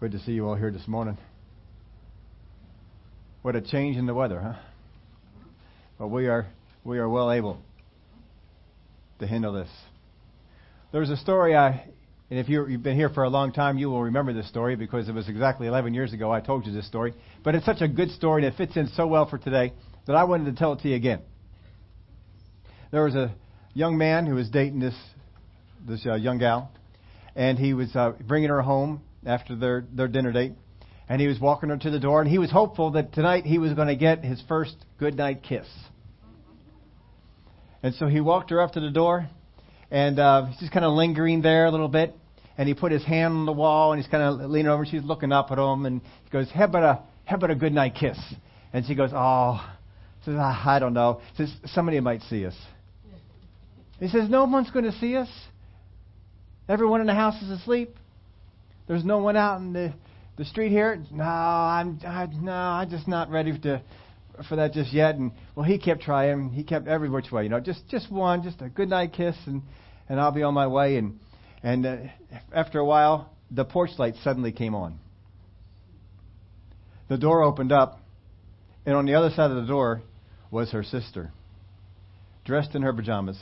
[0.00, 1.18] Good to see you all here this morning.
[3.42, 4.54] What a change in the weather, huh?
[5.98, 6.46] But we are
[6.84, 7.60] we are well able
[9.18, 9.68] to handle this.
[10.92, 11.88] There was a story I
[12.30, 15.08] and if you've been here for a long time, you will remember this story because
[15.08, 17.12] it was exactly 11 years ago I told you this story.
[17.42, 19.72] But it's such a good story and it fits in so well for today
[20.06, 21.22] that I wanted to tell it to you again.
[22.92, 23.34] There was a
[23.74, 24.94] young man who was dating this
[25.88, 26.70] this uh, young gal,
[27.34, 30.52] and he was uh, bringing her home after their their dinner date,
[31.08, 33.58] and he was walking her to the door, and he was hopeful that tonight he
[33.58, 35.66] was going to get his first good night kiss.
[37.82, 39.28] And so he walked her up to the door,
[39.90, 42.14] and uh, he's just kind of lingering there a little bit,
[42.56, 44.82] and he put his hand on the wall, and he's kind of leaning over.
[44.82, 47.54] and She's looking up at him, and he goes, "How about a how about a
[47.54, 48.18] good night kiss?"
[48.72, 49.64] And she goes, "Oh,"
[50.24, 52.56] says, "I don't know." Says somebody might see us.
[54.00, 55.28] He says, "No one's going to see us.
[56.68, 57.96] Everyone in the house is asleep.
[58.88, 59.92] There's no one out in the
[60.38, 61.00] the street here.
[61.10, 63.82] No, I'm I, no, I'm just not ready to
[64.48, 65.16] for that just yet.
[65.16, 66.50] And well, he kept trying.
[66.50, 69.36] He kept every which way, you know, just just one, just a good night kiss,
[69.46, 69.62] and
[70.08, 70.96] and I'll be on my way.
[70.96, 71.20] And
[71.62, 71.96] and uh,
[72.50, 74.98] after a while, the porch light suddenly came on.
[77.08, 78.00] The door opened up,
[78.86, 80.02] and on the other side of the door
[80.50, 81.30] was her sister,
[82.46, 83.38] dressed in her pajamas,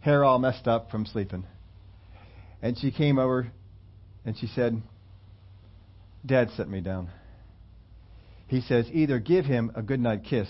[0.00, 1.44] hair all messed up from sleeping.
[2.60, 3.52] And she came over
[4.28, 4.80] and she said,
[6.24, 7.08] Dad set me down.
[8.46, 10.48] He says, either give him a goodnight kiss,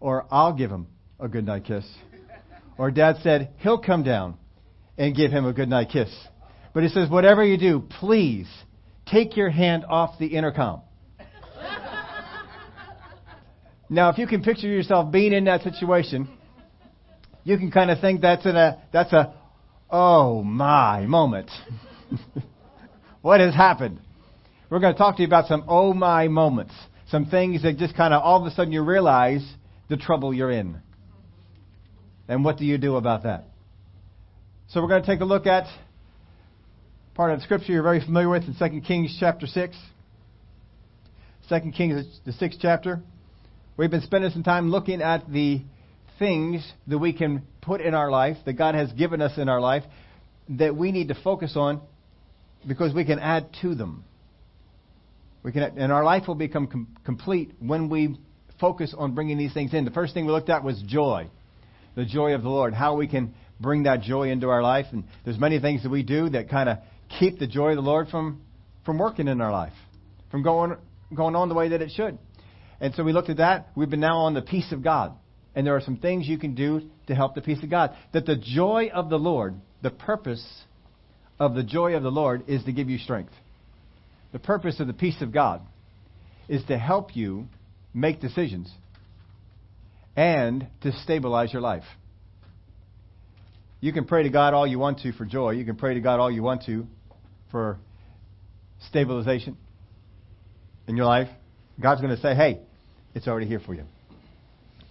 [0.00, 0.86] or I'll give him
[1.18, 1.84] a goodnight kiss.
[2.78, 4.38] Or Dad said, he'll come down
[4.96, 6.08] and give him a goodnight kiss.
[6.72, 8.48] But he says, whatever you do, please
[9.04, 10.80] take your hand off the intercom.
[13.90, 16.30] now, if you can picture yourself being in that situation,
[17.44, 19.34] you can kind of think that's a that's a
[19.90, 21.50] oh my moment.
[23.22, 24.00] what has happened?
[24.68, 26.74] We're going to talk to you about some oh my moments.
[27.08, 29.44] Some things that just kind of all of a sudden you realize
[29.88, 30.78] the trouble you're in.
[32.28, 33.44] And what do you do about that?
[34.68, 35.66] So we're going to take a look at
[37.14, 39.76] part of the scripture you're very familiar with in 2 Kings chapter 6.
[41.48, 43.00] 2 Kings, the sixth chapter.
[43.76, 45.62] We've been spending some time looking at the
[46.20, 49.60] things that we can put in our life, that God has given us in our
[49.60, 49.82] life,
[50.50, 51.80] that we need to focus on
[52.66, 54.04] because we can add to them.
[55.42, 58.18] We can, and our life will become com- complete when we
[58.60, 59.84] focus on bringing these things in.
[59.84, 61.28] The first thing we looked at was joy,
[61.94, 64.86] the joy of the Lord, how we can bring that joy into our life.
[64.92, 66.78] And there's many things that we do that kind of
[67.18, 68.42] keep the joy of the Lord from
[68.84, 69.72] from working in our life,
[70.30, 70.76] from going
[71.14, 72.18] going on the way that it should.
[72.80, 73.68] And so we looked at that.
[73.74, 75.12] We've been now on the peace of God.
[75.54, 77.94] And there are some things you can do to help the peace of God.
[78.12, 80.44] That the joy of the Lord, the purpose
[81.40, 83.32] of the joy of the Lord is to give you strength.
[84.32, 85.62] The purpose of the peace of God
[86.48, 87.48] is to help you
[87.94, 88.70] make decisions
[90.14, 91.84] and to stabilize your life.
[93.80, 95.52] You can pray to God all you want to for joy.
[95.52, 96.86] You can pray to God all you want to
[97.50, 97.78] for
[98.88, 99.56] stabilization
[100.86, 101.28] in your life.
[101.80, 102.60] God's going to say, hey,
[103.14, 103.84] it's already here for you.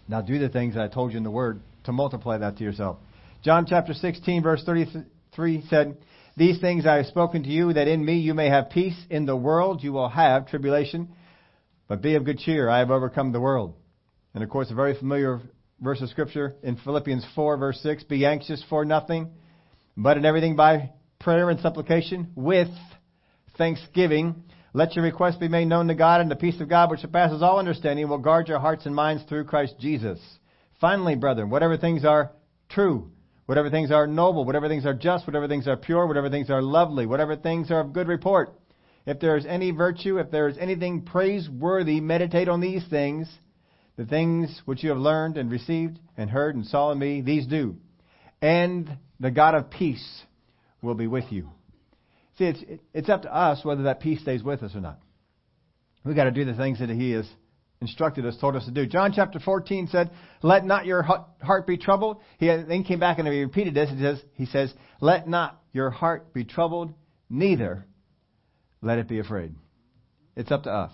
[0.08, 2.64] Now do the things that I told you in the Word to multiply that to
[2.64, 2.98] yourself.
[3.44, 5.96] John chapter 16, verse 33 said,
[6.40, 8.96] These things I have spoken to you, that in me you may have peace.
[9.10, 11.10] In the world you will have tribulation,
[11.90, 12.70] but be of good cheer.
[12.70, 13.74] I have overcome the world.
[14.34, 15.42] And of course, a very familiar
[15.82, 19.32] verse of Scripture in Philippians 4, verse 6 Be anxious for nothing,
[19.98, 22.70] but in everything by prayer and supplication with
[23.58, 24.44] thanksgiving.
[24.72, 27.42] Let your requests be made known to God, and the peace of God, which surpasses
[27.42, 30.20] all understanding, will guard your hearts and minds through Christ Jesus.
[30.80, 32.32] Finally, brethren, whatever things are
[32.70, 33.12] true,
[33.50, 36.62] whatever things are noble, whatever things are just, whatever things are pure, whatever things are
[36.62, 38.52] lovely, whatever things are of good report,
[39.08, 43.28] if there is any virtue, if there is anything praiseworthy, meditate on these things.
[43.98, 47.48] The things which you have learned and received and heard and saw in me, these
[47.48, 47.78] do.
[48.40, 50.22] And the God of peace
[50.84, 51.50] will be with you.
[52.38, 55.00] See, it's, it's up to us whether that peace stays with us or not.
[56.06, 57.28] We've got to do the things that He has
[57.82, 58.86] instructed us, told us to do.
[58.86, 60.12] John chapter 14 said,
[60.42, 62.18] Let not your heart be troubled.
[62.38, 63.90] He then came back and he repeated this.
[63.90, 66.94] He says, he says, Let not your heart be troubled,
[67.30, 67.86] neither
[68.82, 69.54] let it be afraid.
[70.36, 70.94] It's up to us.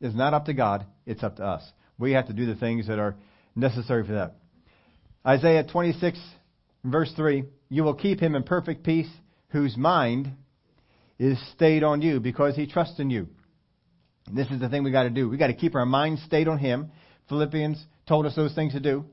[0.00, 1.62] It's not up to God, it's up to us.
[1.98, 3.16] We have to do the things that are
[3.56, 4.36] necessary for that.
[5.26, 6.18] Isaiah 26,
[6.84, 9.10] verse 3 You will keep him in perfect peace,
[9.50, 10.32] whose mind
[11.18, 13.28] is stayed on you because he trusts in you.
[14.32, 15.28] This is the thing we got to do.
[15.28, 16.90] We got to keep our mind stayed on him.
[17.28, 19.04] Philippians told us those things to do.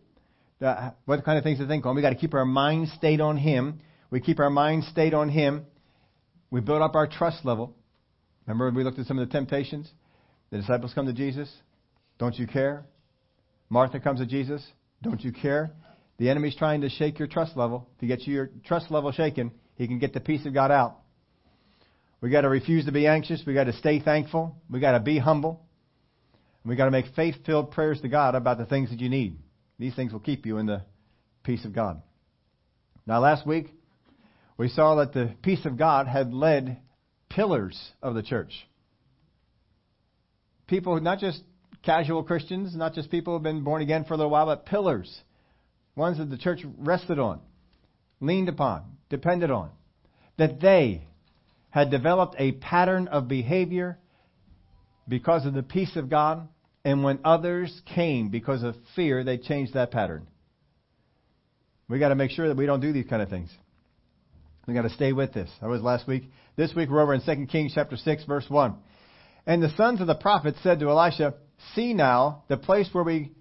[0.61, 1.95] Uh, what kind of things to think on?
[1.95, 3.81] We got to keep our mind stayed on him.
[4.09, 5.65] We keep our mind stayed on him.
[6.49, 7.75] We build up our trust level.
[8.45, 9.91] Remember we looked at some of the temptations?
[10.51, 11.51] The disciples come to Jesus.
[12.17, 12.85] Don't you care?
[13.69, 14.65] Martha comes to Jesus.
[15.01, 15.71] Don't you care?
[16.17, 17.89] The enemy's trying to shake your trust level.
[17.95, 20.99] If he gets your trust level shaken, he can get the peace of God out.
[22.21, 23.43] We got to refuse to be anxious.
[23.45, 24.55] We got to stay thankful.
[24.69, 25.61] We got to be humble.
[26.63, 29.37] We got to make faith-filled prayers to God about the things that you need.
[29.77, 30.81] These things will keep you in the
[31.43, 32.01] peace of God.
[33.05, 33.67] Now, last week
[34.57, 36.77] we saw that the peace of God had led
[37.29, 38.53] pillars of the church.
[40.67, 41.43] People, not just
[41.83, 44.65] casual Christians, not just people who have been born again for a little while, but
[44.65, 45.21] pillars.
[45.95, 47.41] Ones that the church rested on,
[48.19, 49.69] leaned upon, depended on.
[50.37, 51.07] That they
[51.75, 53.99] had developed a pattern of behavior
[55.09, 56.47] because of the peace of God,
[56.85, 60.25] and when others came because of fear, they changed that pattern.
[61.89, 63.49] We got to make sure that we don't do these kind of things.
[64.65, 65.49] We got to stay with this.
[65.59, 66.31] That was last week.
[66.55, 68.73] This week we're over in 2 Kings chapter 6 verse 1.
[69.45, 71.33] And the sons of the prophets said to Elisha,
[71.75, 73.33] See now, the place where we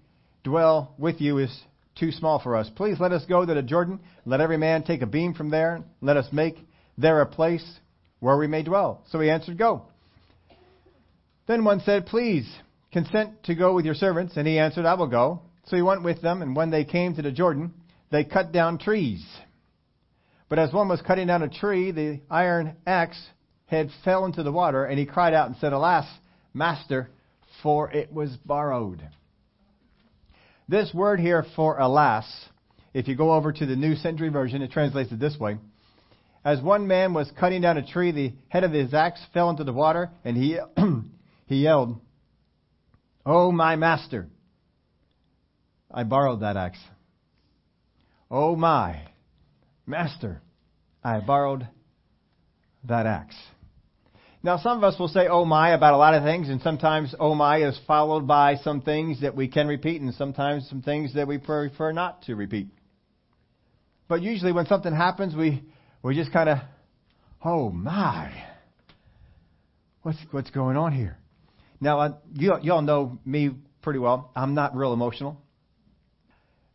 [0.43, 1.57] dwell with you is
[1.97, 2.69] too small for us.
[2.75, 4.01] Please let us go to the Jordan.
[4.25, 5.85] Let every man take a beam from there.
[6.01, 6.57] Let us make
[6.97, 7.65] there a place
[8.19, 9.03] where we may dwell.
[9.11, 9.83] So he answered, Go.
[11.47, 12.51] Then one said, Please
[12.91, 14.37] consent to go with your servants.
[14.37, 15.41] And he answered, I will go.
[15.67, 17.73] So he went with them, and when they came to the Jordan,
[18.11, 19.25] they cut down trees.
[20.47, 23.19] But as one was cutting down a tree, the iron axe
[23.65, 26.05] head fell into the water, and he cried out and said, Alas,
[26.53, 27.09] master,
[27.63, 29.01] for it was borrowed.
[30.67, 32.25] This word here for alas,
[32.93, 35.57] if you go over to the New Century Version, it translates it this way.
[36.45, 39.63] As one man was cutting down a tree, the head of his axe fell into
[39.63, 40.59] the water, and he,
[41.47, 41.99] he yelled,
[43.25, 44.27] Oh, my master!
[45.91, 46.77] I borrowed that axe.
[48.29, 49.07] Oh, my
[49.87, 50.43] master!
[51.03, 51.67] I borrowed
[52.83, 53.35] that axe.
[54.43, 57.15] Now, some of us will say, oh my, about a lot of things, and sometimes
[57.19, 61.15] oh my is followed by some things that we can repeat, and sometimes some things
[61.15, 62.67] that we prefer not to repeat.
[64.07, 65.63] But usually when something happens, we,
[66.05, 66.59] we just kind of,
[67.43, 68.31] oh my,
[70.03, 71.17] what's, what's going on here?
[71.81, 73.49] Now, uh, you, you all know me
[73.81, 74.31] pretty well.
[74.35, 75.41] I'm not real emotional.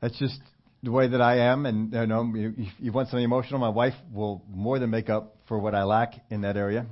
[0.01, 0.41] That's just
[0.83, 3.95] the way that I am, and you know, if you want something emotional, my wife
[4.13, 6.87] will more than make up for what I lack in that area.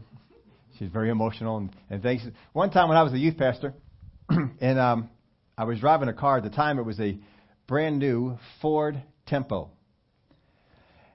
[0.79, 2.23] She's very emotional and, and things.
[2.53, 3.75] One time when I was a youth pastor,
[4.29, 5.11] and um,
[5.57, 7.19] I was driving a car at the time, it was a
[7.67, 9.71] brand new Ford Tempo.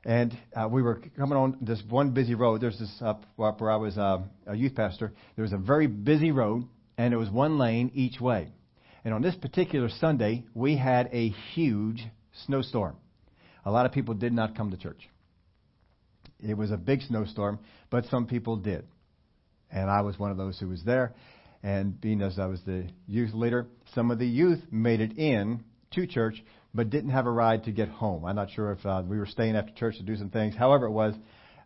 [0.05, 2.61] And uh, we were coming on this one busy road.
[2.61, 5.13] There's this up, up where I was uh, a youth pastor.
[5.35, 6.65] There was a very busy road,
[6.97, 8.49] and it was one lane each way.
[9.05, 12.03] And on this particular Sunday, we had a huge
[12.45, 12.97] snowstorm.
[13.65, 15.09] A lot of people did not come to church.
[16.41, 17.59] It was a big snowstorm,
[17.89, 18.85] but some people did
[19.73, 21.13] and I was one of those who was there.
[21.63, 25.63] And being as I was the youth leader, some of the youth made it in
[25.91, 28.25] to church, but didn't have a ride to get home.
[28.25, 30.55] I'm not sure if uh, we were staying after church to do some things.
[30.55, 31.13] However, it was,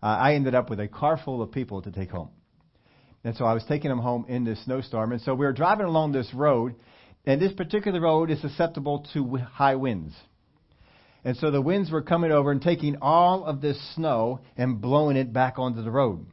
[0.03, 2.29] uh, I ended up with a car full of people to take home.
[3.23, 5.11] And so I was taking them home in this snowstorm.
[5.11, 6.75] And so we were driving along this road,
[7.25, 10.13] and this particular road is susceptible to high winds.
[11.23, 15.17] And so the winds were coming over and taking all of this snow and blowing
[15.17, 16.25] it back onto the road.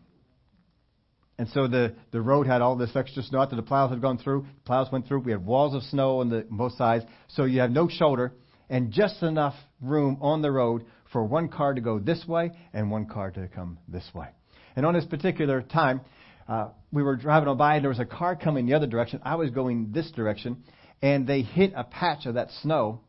[1.36, 4.18] And so the, the road had all this extra snow after the plows had gone
[4.18, 4.42] through.
[4.42, 5.20] The plows went through.
[5.20, 7.04] We had walls of snow on, the, both sides.
[7.28, 8.34] So you have no shoulder
[8.68, 12.90] and just enough room on the road for one car to go this way and
[12.90, 14.28] one car to come this way.
[14.76, 16.00] And on this particular time,
[16.48, 19.20] uh, we were driving on by and there was a car coming the other direction.
[19.24, 20.64] I was going this direction
[21.02, 23.00] and they hit a patch of that snow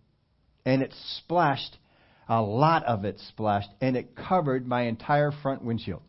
[0.66, 1.78] and it splashed,
[2.28, 6.02] a lot of it splashed, and it covered my entire front windshield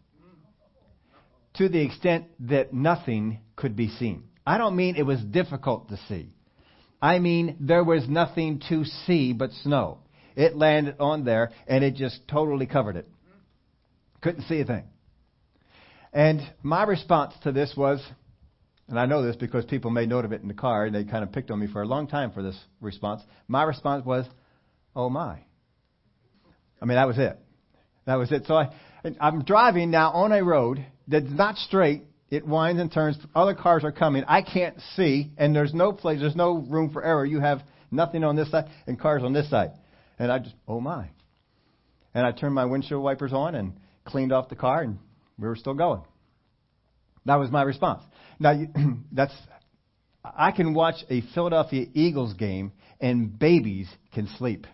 [1.54, 4.24] to the extent that nothing could be seen.
[4.46, 6.30] I don't mean it was difficult to see.
[7.06, 9.98] I mean there was nothing to see but snow.
[10.34, 13.08] It landed on there and it just totally covered it.
[14.20, 14.82] Couldn't see a thing.
[16.12, 18.04] And my response to this was,
[18.88, 21.04] and I know this because people made note of it in the car and they
[21.04, 23.22] kind of picked on me for a long time for this response.
[23.46, 24.26] My response was,
[24.96, 25.38] oh my.
[26.82, 27.38] I mean, that was it.
[28.06, 28.46] That was it.
[28.46, 28.70] So I,
[29.20, 32.02] I'm driving now on a road that's not straight.
[32.30, 33.18] It winds and turns.
[33.34, 34.24] Other cars are coming.
[34.26, 37.24] I can't see, and there's no place, there's no room for error.
[37.24, 39.70] You have nothing on this side and cars on this side.
[40.18, 41.10] And I just, oh my.
[42.14, 44.98] And I turned my windshield wipers on and cleaned off the car, and
[45.38, 46.02] we were still going.
[47.26, 48.02] That was my response.
[48.40, 48.68] Now, you,
[49.12, 49.34] that's,
[50.24, 54.66] I can watch a Philadelphia Eagles game, and babies can sleep.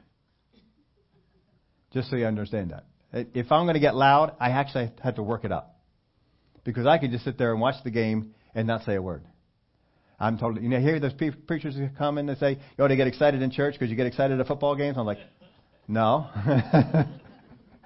[1.92, 2.86] Just so you understand that.
[3.34, 5.76] If I'm going to get loud, I actually have to work it up.
[6.64, 9.24] Because I could just sit there and watch the game and not say a word.
[10.18, 12.96] I'm told, you know, hear those pe- preachers come in and say, you ought to
[12.96, 14.96] get excited in church because you get excited at football games.
[14.96, 15.18] I'm like,
[15.88, 16.28] no.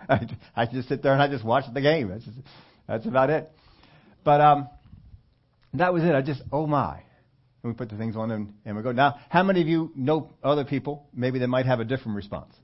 [0.09, 2.09] I, I just sit there and I just watch the game.
[2.09, 2.39] That's, just,
[2.87, 3.51] that's about it.
[4.23, 4.69] But um,
[5.75, 6.15] that was it.
[6.15, 7.01] I just, oh my.
[7.63, 8.93] And we put the things on and, and we go.
[8.93, 12.55] Now, how many of you know other people, maybe they might have a different response?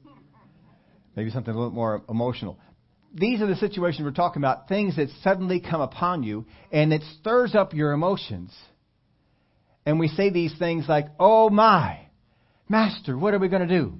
[1.16, 2.58] Maybe something a little more emotional.
[3.14, 7.02] These are the situations we're talking about, things that suddenly come upon you and it
[7.20, 8.52] stirs up your emotions
[9.84, 12.06] and we say these things like, Oh my,
[12.68, 13.94] Master, what are we going to do?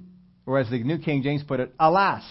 [0.45, 2.23] Or as the New King James put it, alas.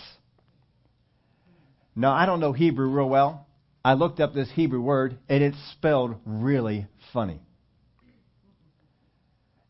[1.94, 3.46] Now, I don't know Hebrew real well.
[3.84, 7.42] I looked up this Hebrew word, and it's spelled really funny.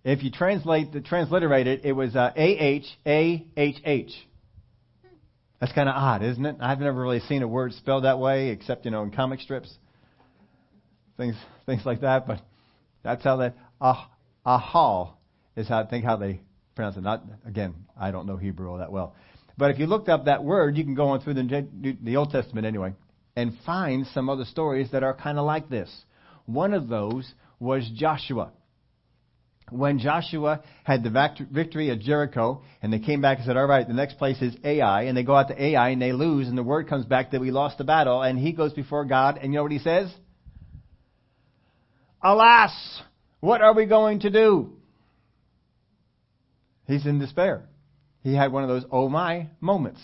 [0.04, 4.12] If you translate the transliterate it, it was uh, A H A H H.
[5.62, 6.56] That's kind of odd, isn't it?
[6.58, 9.72] I've never really seen a word spelled that way, except you know in comic strips,
[11.16, 12.26] things things like that.
[12.26, 12.40] But
[13.04, 14.10] that's how that ah,
[14.44, 15.12] ahal
[15.54, 16.40] is how I think how they
[16.74, 17.02] pronounce it.
[17.02, 19.14] Not again, I don't know Hebrew all that well,
[19.56, 22.32] but if you looked up that word, you can go on through the, the Old
[22.32, 22.94] Testament anyway
[23.36, 25.88] and find some other stories that are kind of like this.
[26.46, 28.50] One of those was Joshua.
[29.72, 33.86] When Joshua had the victory at Jericho, and they came back and said, All right,
[33.86, 36.56] the next place is Ai, and they go out to Ai and they lose, and
[36.56, 39.52] the word comes back that we lost the battle, and he goes before God, and
[39.52, 40.12] you know what he says?
[42.22, 42.72] Alas,
[43.40, 44.70] what are we going to do?
[46.86, 47.64] He's in despair.
[48.22, 50.00] He had one of those oh my moments.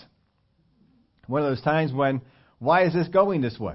[1.26, 2.22] One of those times when,
[2.58, 3.74] why is this going this way?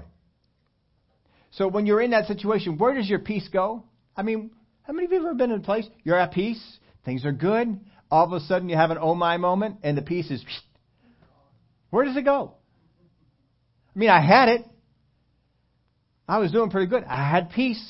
[1.52, 3.84] So when you're in that situation, where does your peace go?
[4.16, 4.50] I mean,
[4.84, 6.62] how many of you have ever been in a place you're at peace,
[7.04, 10.02] things are good, all of a sudden you have an oh my moment, and the
[10.02, 10.44] peace is.
[11.90, 12.54] Where does it go?
[13.94, 14.64] I mean, I had it.
[16.28, 17.04] I was doing pretty good.
[17.04, 17.82] I had peace.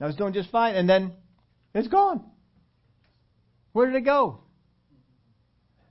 [0.00, 1.12] I was doing just fine, and then
[1.74, 2.24] it's gone.
[3.72, 4.40] Where did it go?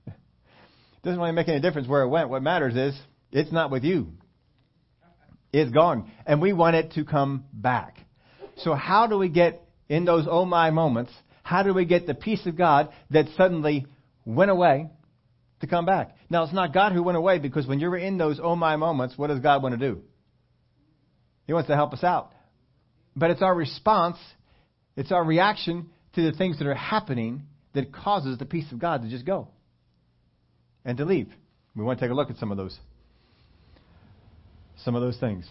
[0.06, 0.12] It
[1.02, 2.28] doesn't really make any difference where it went.
[2.28, 3.00] What matters is
[3.32, 4.08] it's not with you.
[5.52, 6.10] It's gone.
[6.26, 7.98] And we want it to come back.
[8.58, 9.61] So how do we get
[9.92, 13.86] in those oh my moments, how do we get the peace of God that suddenly
[14.24, 14.88] went away
[15.60, 16.16] to come back?
[16.30, 19.18] Now it's not God who went away because when you're in those oh my moments,
[19.18, 20.00] what does God want to do?
[21.46, 22.32] He wants to help us out.
[23.14, 24.16] But it's our response,
[24.96, 27.42] it's our reaction to the things that are happening
[27.74, 29.48] that causes the peace of God to just go
[30.86, 31.28] and to leave.
[31.76, 32.78] We want to take a look at some of those.
[34.84, 35.46] Some of those things.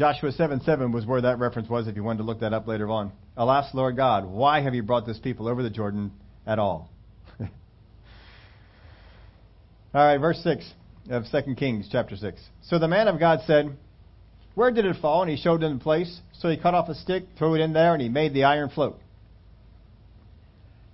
[0.00, 2.66] Joshua 7 7 was where that reference was if you wanted to look that up
[2.66, 3.12] later on.
[3.36, 6.10] Alas, Lord God, why have you brought this people over the Jordan
[6.46, 6.90] at all?
[7.38, 7.48] all
[9.92, 10.72] right, verse 6
[11.10, 12.40] of 2 Kings chapter 6.
[12.62, 13.76] So the man of God said,
[14.54, 15.20] where did it fall?
[15.20, 16.22] And he showed him the place.
[16.32, 18.70] So he cut off a stick, threw it in there, and he made the iron
[18.70, 18.98] float.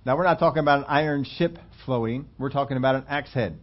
[0.05, 2.27] Now, we're not talking about an iron ship floating.
[2.37, 3.57] We're talking about an axe head.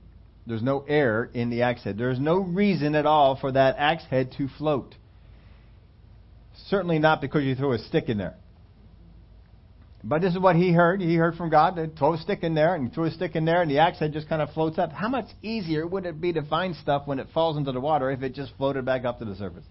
[0.47, 1.99] There's no air in the axe head.
[1.99, 4.95] There's no reason at all for that axe head to float.
[6.69, 8.35] Certainly not because you threw a stick in there.
[10.07, 11.01] But this is what he heard.
[11.01, 13.47] He heard from God to throw a stick in there and threw a stick in
[13.47, 14.93] there, and the axe head just kind of floats up.
[14.93, 18.11] How much easier would it be to find stuff when it falls into the water
[18.11, 19.65] if it just floated back up to the surface?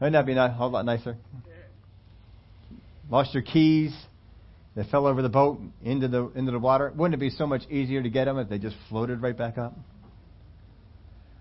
[0.00, 1.16] Wouldn't that be a whole lot nicer?
[3.08, 3.94] Lost your keys.
[4.74, 6.92] They fell over the boat into the into the water.
[6.96, 9.56] Wouldn't it be so much easier to get them if they just floated right back
[9.56, 9.76] up?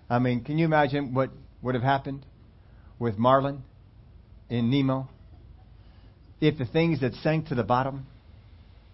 [0.08, 1.32] I mean, can you imagine what
[1.64, 2.28] would have happened
[3.00, 3.64] with Marlin
[4.54, 5.10] in Nemo
[6.40, 8.06] if the things that sank to the bottom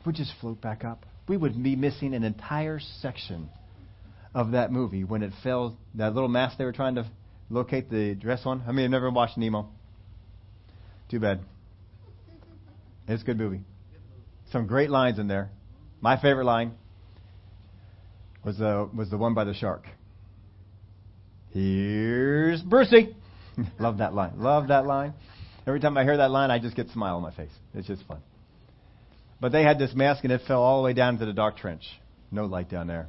[0.06, 1.06] would just float back up?
[1.28, 3.50] We would be missing an entire section
[4.34, 5.78] of that movie when it fell.
[5.96, 7.06] That little mast they were trying to
[7.50, 8.64] locate the dress on?
[8.68, 9.68] I mean, I've never watched Nemo.
[11.10, 11.42] Too bad.
[13.08, 13.62] It's a good movie.
[14.52, 15.50] Some great lines in there.
[16.00, 16.74] My favorite line
[18.46, 19.84] was the was the one by the shark.
[21.52, 23.16] Here's Brucey.
[23.80, 24.34] Love that line.
[24.38, 25.14] Love that line.
[25.70, 27.52] Every time I hear that line, I just get a smile on my face.
[27.74, 28.20] It's just fun.
[29.40, 31.58] But they had this mask and it fell all the way down to the dark
[31.58, 31.84] trench.
[32.32, 33.08] No light down there.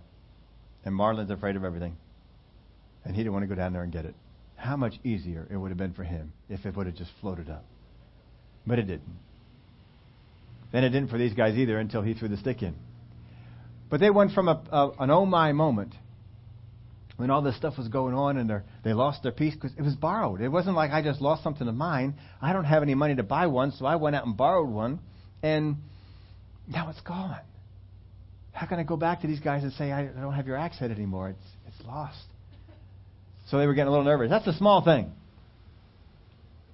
[0.85, 1.97] And Marlin's afraid of everything.
[3.05, 4.14] And he didn't want to go down there and get it
[4.61, 7.49] how much easier it would have been for him if it would have just floated
[7.49, 7.64] up.
[8.67, 9.17] But it didn't.
[10.73, 12.75] And it didn't for these guys either until he threw the stick in.
[13.88, 15.95] But they went from a, a, an oh my moment
[17.21, 18.50] when all this stuff was going on and
[18.83, 20.41] they lost their peace because it was borrowed.
[20.41, 22.15] It wasn't like I just lost something of mine.
[22.41, 25.00] I don't have any money to buy one, so I went out and borrowed one,
[25.43, 25.77] and
[26.67, 27.41] now it's gone.
[28.53, 30.79] How can I go back to these guys and say I don't have your axe
[30.79, 31.29] head anymore?
[31.29, 32.25] It's it's lost.
[33.50, 34.31] So they were getting a little nervous.
[34.31, 35.12] That's a small thing.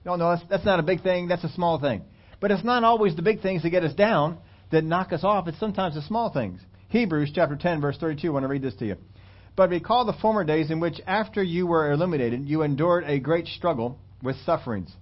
[0.05, 1.27] No, no, that's, that's not a big thing.
[1.27, 2.03] That's a small thing.
[2.39, 4.39] But it's not always the big things that get us down
[4.71, 5.49] that knock us off.
[5.49, 6.61] It's sometimes the small things.
[6.91, 8.29] Hebrews chapter 10, verse 32.
[8.29, 8.97] I want to read this to you.
[9.57, 13.47] But recall the former days in which, after you were illuminated, you endured a great
[13.47, 14.95] struggle with sufferings,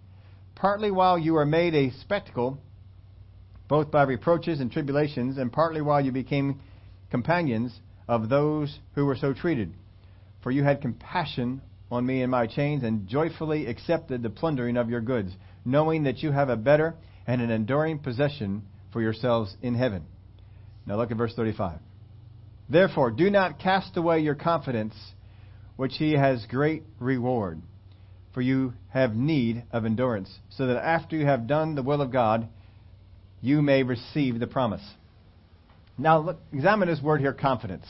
[0.55, 2.59] partly while you were made a spectacle,
[3.67, 6.61] both by reproaches and tribulations, and partly while you became
[7.11, 9.75] companions of those who were so treated.
[10.43, 14.89] For you had compassion on me in my chains, and joyfully accepted the plundering of
[14.89, 15.33] your goods,
[15.65, 16.95] knowing that you have a better
[17.27, 20.05] and an enduring possession for yourselves in heaven.
[20.87, 21.81] Now look at verse 35.
[22.75, 24.97] Therefore, do not cast away your confidence,
[25.77, 27.63] which he has great reward.
[28.33, 32.11] For you have need of endurance, so that after you have done the will of
[32.11, 32.49] God,
[33.41, 34.83] you may receive the promise.
[35.97, 37.87] Now, look, examine this word here, confidence.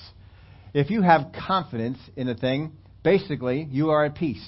[0.74, 2.72] If you have confidence in a thing,
[3.02, 4.46] basically, you are at peace.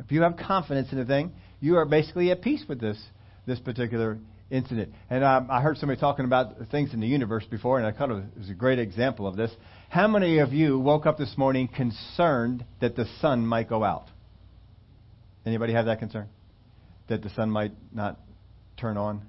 [0.00, 3.00] If you have confidence in a thing, you are basically at peace with this,
[3.46, 4.18] this particular
[4.50, 4.92] incident.
[5.10, 8.10] And um, I heard somebody talking about things in the universe before, and I thought
[8.10, 9.50] it was a great example of this.
[9.88, 14.06] How many of you woke up this morning concerned that the sun might go out?
[15.44, 16.28] Anybody have that concern?
[17.08, 18.18] That the sun might not
[18.76, 19.22] turn on?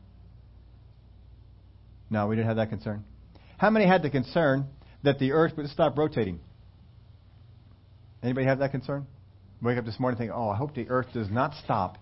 [2.09, 3.03] No, we didn't have that concern.
[3.57, 4.65] How many had the concern
[5.03, 6.39] that the earth would stop rotating?
[8.23, 9.05] Anybody have that concern?
[9.61, 11.97] Wake up this morning thinking, oh, I hope the earth does not stop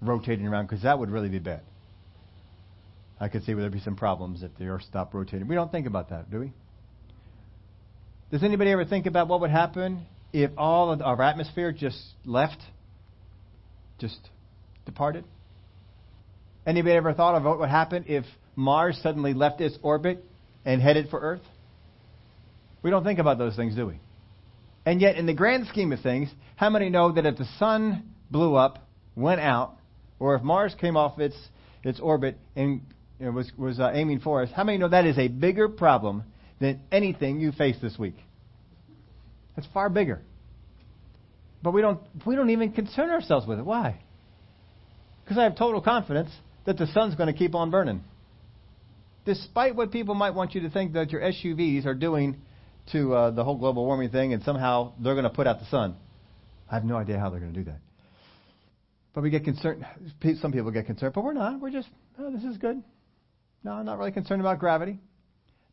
[0.00, 1.62] rotating around because that would really be bad.
[3.20, 5.48] I could see where there'd be some problems if the earth stopped rotating.
[5.48, 6.52] We don't think about that, do we?
[8.30, 12.60] Does anybody ever think about what would happen if all of our atmosphere just left?
[13.98, 14.18] Just
[14.84, 15.24] departed?
[16.66, 20.24] Anybody ever thought of what would happen if Mars suddenly left its orbit
[20.64, 21.42] and headed for Earth?
[22.82, 24.00] We don't think about those things, do we?
[24.84, 28.10] And yet, in the grand scheme of things, how many know that if the sun
[28.30, 29.76] blew up, went out,
[30.18, 31.36] or if Mars came off its
[31.82, 32.82] its orbit and
[33.18, 35.68] you know, was was uh, aiming for us, how many know that is a bigger
[35.68, 36.24] problem
[36.60, 38.16] than anything you face this week?
[39.56, 40.20] It's far bigger.
[41.62, 43.64] But we don't we don't even concern ourselves with it.
[43.64, 44.00] Why?
[45.24, 46.30] Because I have total confidence
[46.64, 48.02] that the sun's going to keep on burning
[49.28, 52.38] despite what people might want you to think that your SUVs are doing
[52.92, 55.66] to uh, the whole global warming thing, and somehow they're going to put out the
[55.66, 55.94] sun.
[56.70, 57.80] I have no idea how they're going to do that.
[59.14, 59.84] But we get concerned.
[60.40, 61.60] Some people get concerned, but we're not.
[61.60, 62.82] We're just, oh, this is good.
[63.64, 64.98] No, I'm not really concerned about gravity.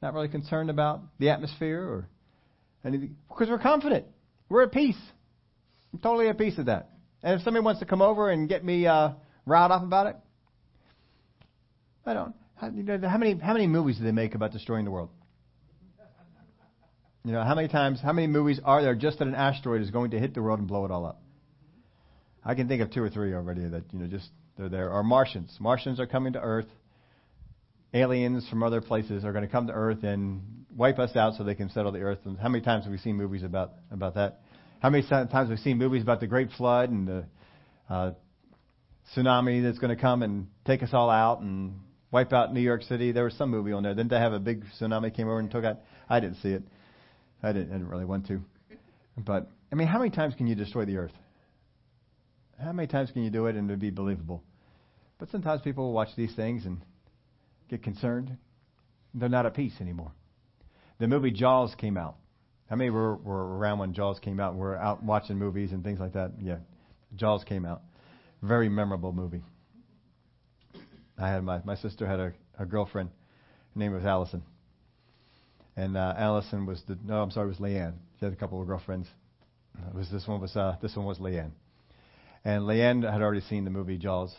[0.02, 2.10] Not really concerned about the atmosphere or
[2.84, 3.16] anything.
[3.30, 4.06] Because we're confident.
[4.50, 5.00] We're at peace.
[5.94, 6.90] I'm totally at peace with that.
[7.24, 9.12] And if somebody wants to come over and get me uh,
[9.46, 10.16] riled up about it,
[12.06, 12.36] I don't.
[12.56, 15.10] How, you know, how many how many movies do they make about destroying the world?
[17.24, 19.90] You know, how many times, how many movies are there just that an asteroid is
[19.90, 21.22] going to hit the world and blow it all up?
[22.44, 24.92] I can think of two or three already that you know just they're there.
[24.92, 25.58] Or Martians.
[25.60, 26.68] Martians are coming to Earth.
[27.96, 31.44] Aliens from other places are going to come to Earth and wipe us out so
[31.44, 32.20] they can settle the Earth.
[32.26, 34.42] And how many times have we seen movies about about that?
[34.82, 37.26] How many times have we seen movies about the Great Flood and the
[37.90, 38.12] uh,
[39.16, 41.80] tsunami that's going to come and take us all out and
[42.12, 43.12] wipe out New York City.
[43.12, 43.94] There was some movie on there.
[43.94, 45.80] Didn't they have a big tsunami came over and took out?
[46.10, 46.64] I didn't see it.
[47.44, 48.42] I didn't, I didn't really want to.
[49.18, 51.14] But I mean, how many times can you destroy the earth?
[52.62, 54.44] How many times can you do it and it'd be believable?
[55.20, 56.82] But sometimes people watch these things and
[57.70, 58.38] get concerned.
[59.14, 60.12] They're not at peace anymore.
[61.00, 62.16] The movie Jaws came out.
[62.70, 64.56] How many were, were around when Jaws came out?
[64.56, 66.32] We're out watching movies and things like that.
[66.40, 66.58] Yeah,
[67.16, 67.82] Jaws came out.
[68.42, 69.44] Very memorable movie.
[71.18, 73.10] I had my my sister had a, a girlfriend.
[73.74, 74.44] Her name was Allison.
[75.78, 77.96] And uh, Allison was the no, I'm sorry, it was Leanne.
[78.20, 79.08] She had a couple of girlfriends.
[79.90, 81.52] It was this one was uh, this one was Leanne.
[82.44, 84.34] And Leanne had already seen the movie Jaws,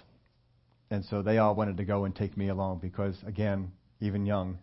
[0.91, 4.59] and so they all wanted to go and take me along because, again, even young,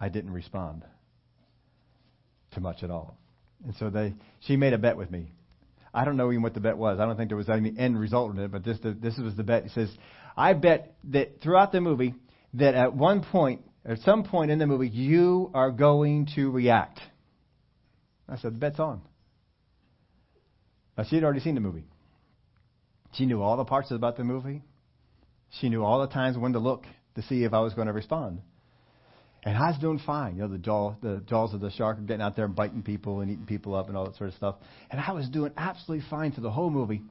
[0.00, 0.84] I didn't respond
[2.52, 3.18] to much at all.
[3.64, 5.32] And so they, she made a bet with me.
[5.92, 7.00] I don't know even what the bet was.
[7.00, 9.42] I don't think there was any end result in it, but this, this was the
[9.42, 9.64] bet.
[9.64, 9.90] He says,
[10.36, 12.14] I bet that throughout the movie,
[12.54, 17.00] that at one point, at some point in the movie, you are going to react.
[18.28, 19.00] I said, the bet's on.
[20.98, 21.84] Now, she had already seen the movie.
[23.14, 24.62] She knew all the parts about the movie.
[25.60, 27.92] She knew all the times when to look to see if I was going to
[27.92, 28.40] respond.
[29.42, 30.34] And I was doing fine.
[30.34, 32.82] You know, the, jaw, the jaws of the shark are getting out there and biting
[32.82, 34.56] people and eating people up and all that sort of stuff.
[34.90, 37.02] And I was doing absolutely fine for the whole movie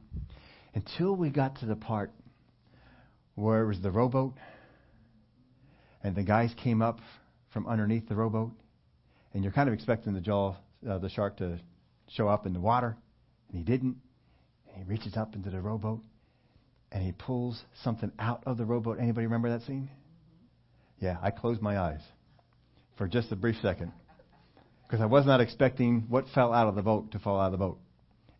[0.73, 2.11] until we got to the part
[3.35, 4.33] where it was the rowboat,
[6.03, 6.99] and the guys came up
[7.51, 8.51] from underneath the rowboat,
[9.33, 10.55] and you're kind of expecting the jaw,
[10.89, 11.59] uh, the shark to
[12.09, 12.95] show up in the water,
[13.49, 13.97] And he didn't.
[14.67, 16.01] And he reaches up into the rowboat
[16.91, 18.99] and he pulls something out of the rowboat.
[18.99, 19.89] Anybody remember that scene?
[20.99, 22.01] Yeah, I closed my eyes
[22.97, 23.91] for just a brief second
[24.87, 27.51] because I was not expecting what fell out of the boat to fall out of
[27.51, 27.79] the boat.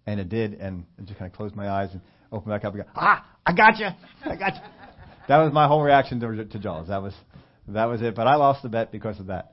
[0.08, 2.74] And it did, and I just kind of closed my eyes and opened back up
[2.76, 3.88] and go, ah, I got you,
[4.24, 4.62] I got you.
[5.28, 6.90] That was my whole reaction to, to Jaws.
[6.90, 7.14] That was,
[7.68, 8.16] that was it.
[8.16, 9.52] But I lost the bet because of that.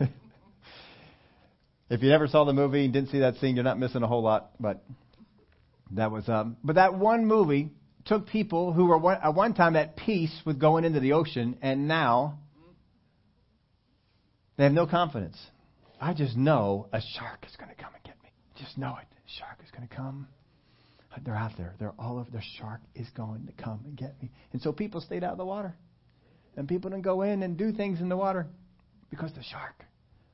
[1.88, 4.08] if you never saw the movie and didn't see that scene, you're not missing a
[4.08, 4.50] whole lot.
[4.58, 4.84] But
[5.92, 7.70] that was, um, but that one movie
[8.06, 11.58] took people who were one, at one time at peace with going into the ocean,
[11.62, 12.38] and now
[14.56, 15.36] they have no confidence.
[16.00, 18.30] I just know a shark is going to come and get me.
[18.56, 19.06] Just know it.
[19.06, 20.28] A shark is going to come.
[21.24, 21.74] They're out there.
[21.78, 22.30] They're all over.
[22.30, 24.30] The shark is going to come and get me.
[24.52, 25.74] And so people stayed out of the water.
[26.56, 28.46] And people didn't go in and do things in the water
[29.10, 29.84] because the shark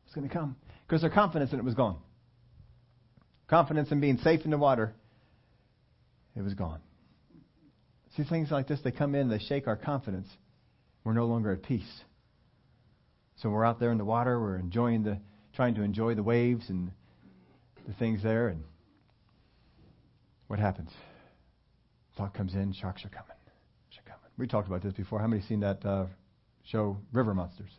[0.04, 0.56] was going to come.
[0.86, 1.98] Because their confidence in it was gone.
[3.48, 4.94] Confidence in being safe in the water,
[6.34, 6.80] it was gone.
[8.16, 10.28] See, things like this, they come in, they shake our confidence.
[11.04, 12.00] We're no longer at peace.
[13.36, 15.18] So we're out there in the water, we're enjoying the,
[15.54, 16.92] trying to enjoy the waves and
[17.86, 18.62] the things there, and
[20.46, 20.90] what happens?
[22.16, 23.28] Thought comes in, sharks are coming.
[23.90, 24.30] Sharks are coming.
[24.36, 25.18] We talked about this before.
[25.18, 26.06] How many seen that uh,
[26.64, 27.70] show, River Monsters?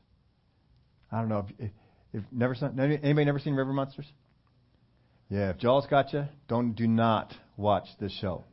[1.12, 1.72] I don't know if, if,
[2.14, 4.08] if never anybody never seen River Monsters?
[5.30, 8.44] Yeah, if Jaws got you, don't do not watch this show.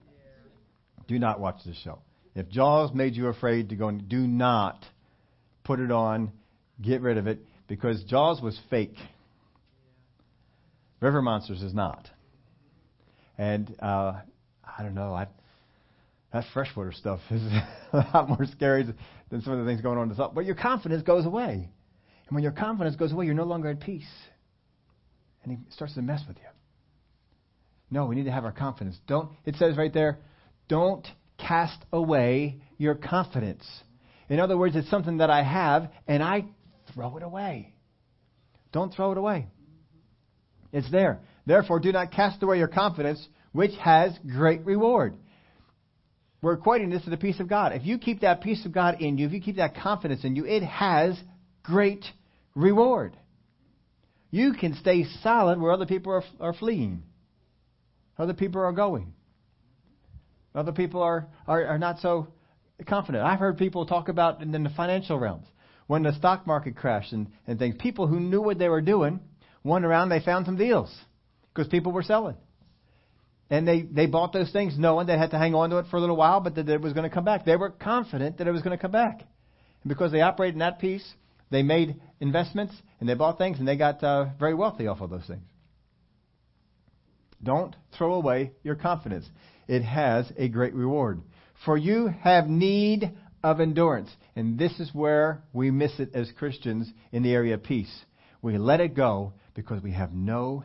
[1.11, 1.99] Do not watch this show.
[2.37, 4.87] If Jaws made you afraid to go, do not
[5.65, 6.31] put it on.
[6.81, 8.95] Get rid of it because Jaws was fake.
[11.01, 12.09] River Monsters is not.
[13.37, 14.21] And uh,
[14.65, 15.13] I don't know.
[15.13, 15.27] I,
[16.33, 17.43] that freshwater stuff is
[17.93, 18.87] a lot more scary
[19.31, 20.33] than some of the things going on in the salt.
[20.33, 21.55] But your confidence goes away.
[21.55, 24.07] And when your confidence goes away, you're no longer at peace.
[25.43, 26.45] And he starts to mess with you.
[27.91, 28.97] No, we need to have our confidence.
[29.09, 30.21] Don't it says right there,
[30.71, 31.07] don't
[31.37, 33.67] cast away your confidence.
[34.29, 36.45] In other words, it's something that I have and I
[36.95, 37.75] throw it away.
[38.73, 39.49] Don't throw it away.
[40.73, 41.19] It's there.
[41.45, 45.17] Therefore, do not cast away your confidence, which has great reward.
[46.41, 47.73] We're equating this to the peace of God.
[47.73, 50.37] If you keep that peace of God in you, if you keep that confidence in
[50.37, 51.19] you, it has
[51.65, 52.05] great
[52.55, 53.17] reward.
[54.31, 57.03] You can stay solid where other people are, are fleeing,
[58.17, 59.13] other people are going.
[60.55, 62.29] Other people are, are, are not so
[62.87, 63.25] confident.
[63.25, 65.47] I've heard people talk about in, the financial realms
[65.87, 67.77] when the stock market crashed and, and things.
[67.79, 69.21] People who knew what they were doing
[69.63, 70.95] went around, they found some deals
[71.53, 72.37] because people were selling.
[73.51, 75.97] And they, they bought those things knowing they had to hang on to it for
[75.97, 77.45] a little while, but that it was going to come back.
[77.45, 79.21] They were confident that it was going to come back.
[79.83, 81.05] And because they operated in that peace,
[81.51, 85.11] they made investments and they bought things and they got uh, very wealthy off of
[85.11, 85.43] those things.
[87.43, 89.27] Don't throw away your confidence
[89.71, 91.23] it has a great reward.
[91.65, 93.13] For you have need
[93.45, 94.11] of endurance.
[94.35, 98.05] And this is where we miss it as Christians in the area of peace.
[98.43, 100.65] We let it go because we have no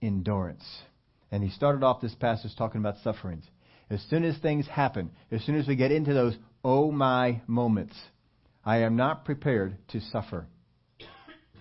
[0.00, 0.64] endurance.
[1.30, 3.44] And he started off this passage talking about sufferings.
[3.90, 7.94] As soon as things happen, as soon as we get into those oh my moments,
[8.64, 10.46] I am not prepared to suffer.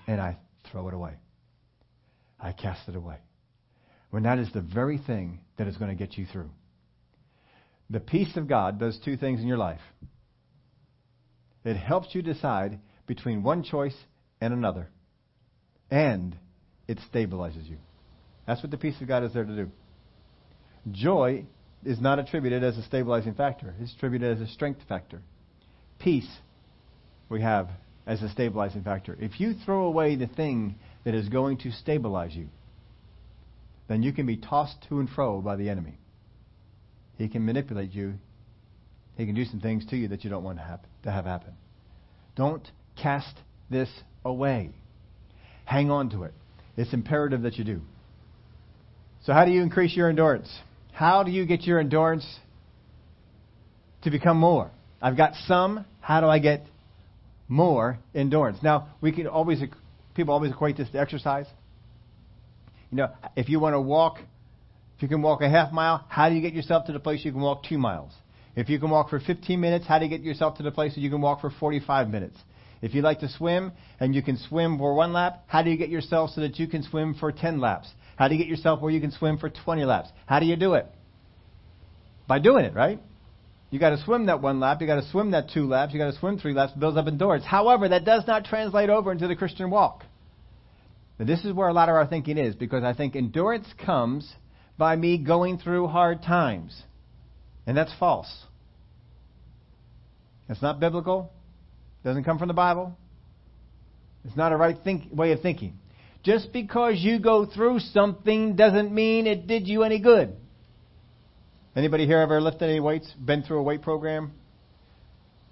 [0.08, 0.38] And I
[0.71, 1.15] throw it away.
[2.39, 3.17] I cast it away.
[4.12, 6.51] When that is the very thing that is going to get you through.
[7.89, 9.82] The peace of God does two things in your life
[11.65, 13.95] it helps you decide between one choice
[14.39, 14.88] and another,
[15.89, 16.38] and
[16.88, 17.78] it stabilizes you.
[18.45, 19.71] That's what the peace of God is there to do.
[20.91, 21.45] Joy
[21.84, 25.21] is not attributed as a stabilizing factor, it's attributed as a strength factor.
[25.98, 26.30] Peace
[27.30, 27.69] we have
[28.06, 29.17] as a stabilizing factor.
[29.19, 32.50] If you throw away the thing that is going to stabilize you,
[33.88, 35.98] then you can be tossed to and fro by the enemy.
[37.17, 38.15] He can manipulate you.
[39.17, 41.25] He can do some things to you that you don't want to, happen, to have
[41.25, 41.54] happen.
[42.36, 42.67] Don't
[43.01, 43.34] cast
[43.69, 43.89] this
[44.23, 44.71] away.
[45.63, 46.34] Hang on to it.
[46.78, 47.82] It's imperative that you do.
[49.23, 50.54] So, how do you increase your endurance?
[50.91, 52.25] How do you get your endurance
[54.04, 54.69] to become more?
[55.01, 55.86] I've got some.
[56.01, 56.65] How do I get
[57.47, 58.60] more endurance?
[58.62, 59.63] Now, we can always
[60.15, 61.47] people always equate this to exercise.
[62.91, 64.19] You know, if you want to walk
[65.06, 67.32] you can walk a half mile, how do you get yourself to the place you
[67.32, 68.12] can walk two miles?
[68.56, 70.96] If you can walk for 15 minutes, how do you get yourself to the place
[70.96, 72.36] that you can walk for 45 minutes?
[72.82, 75.78] If you like to swim and you can swim for one lap, how do you
[75.78, 77.88] get yourself so that you can swim for 10 laps?
[78.15, 80.10] How do you get yourself where you can swim for 20 laps?
[80.26, 80.88] How do you do it?
[82.28, 83.00] By doing it, right?
[83.70, 86.00] You got to swim that one lap, you got to swim that two laps, you
[86.00, 87.46] got to swim three laps, builds up endurance.
[87.46, 90.04] However, that does not translate over into the Christian walk.
[91.20, 94.34] This is where a lot of our thinking is because I think endurance comes
[94.78, 96.82] by me going through hard times.
[97.66, 98.32] And that's false.
[100.50, 101.32] It's not biblical.
[102.04, 102.98] Doesn't come from the Bible.
[104.26, 105.80] It's not a right think, way of thinking.
[106.24, 110.36] Just because you go through something doesn't mean it did you any good.
[111.76, 113.12] Anybody here ever lifted any weights?
[113.14, 114.32] Been through a weight program?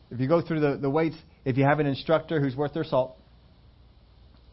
[0.10, 2.84] If you go through the, the weights, if you have an instructor who's worth their
[2.84, 3.18] salt,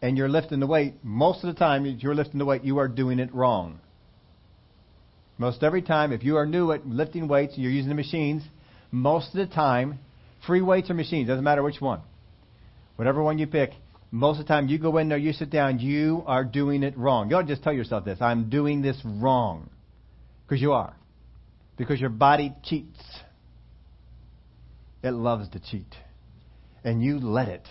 [0.02, 2.88] and you're lifting the weight, most of the time you're lifting the weight, you are
[2.88, 3.78] doing it wrong.
[5.40, 8.42] Most every time, if you are new at lifting weights and you're using the machines,
[8.90, 9.98] most of the time,
[10.46, 12.02] free weights or machines, doesn't matter which one.
[12.96, 13.70] Whatever one you pick,
[14.10, 16.94] most of the time you go in there, you sit down, you are doing it
[16.98, 17.30] wrong.
[17.30, 19.70] You ought to just tell yourself this I'm doing this wrong.
[20.46, 20.94] Because you are.
[21.78, 23.00] Because your body cheats.
[25.02, 25.94] It loves to cheat.
[26.84, 27.66] And you let it.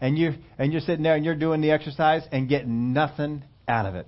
[0.00, 3.86] And you and you're sitting there and you're doing the exercise and getting nothing out
[3.86, 4.06] of it.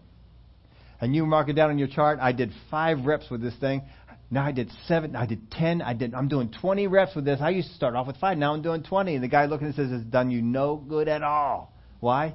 [1.00, 2.18] And you mark it down on your chart.
[2.20, 3.82] I did five reps with this thing.
[4.30, 5.16] Now I did seven.
[5.16, 5.82] I did ten.
[5.82, 6.14] I did.
[6.14, 7.40] I'm doing 20 reps with this.
[7.40, 8.38] I used to start off with five.
[8.38, 9.14] Now I'm doing 20.
[9.14, 12.34] And the guy looking and says, "It's done you no good at all." Why?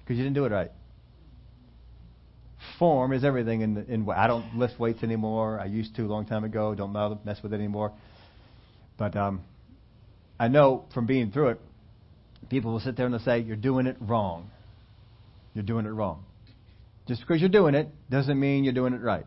[0.00, 0.70] Because you didn't do it right.
[2.78, 3.62] Form is everything.
[3.62, 5.58] In, in I don't lift weights anymore.
[5.58, 6.74] I used to a long time ago.
[6.74, 6.92] Don't
[7.24, 7.92] mess with it anymore.
[8.98, 9.40] But um,
[10.38, 11.60] I know from being through it,
[12.50, 14.50] people will sit there and they'll say, "You're doing it wrong.
[15.54, 16.24] You're doing it wrong."
[17.10, 19.26] Just because you're doing it doesn't mean you're doing it right.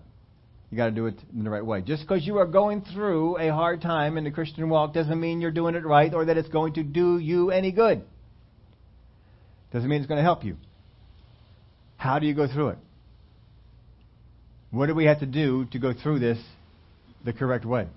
[0.72, 1.82] You got to do it in the right way.
[1.82, 5.42] Just because you are going through a hard time in the Christian walk doesn't mean
[5.42, 8.02] you're doing it right or that it's going to do you any good.
[9.74, 10.56] Doesn't mean it's going to help you.
[11.98, 12.78] How do you go through it?
[14.72, 16.40] What do we have to do to go through this
[17.26, 17.90] the correct way?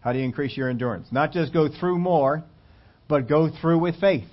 [0.00, 1.08] How do you increase your endurance?
[1.12, 2.42] Not just go through more,
[3.06, 4.24] but go through with faith.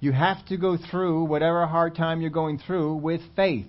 [0.00, 3.66] You have to go through whatever hard time you're going through with faith.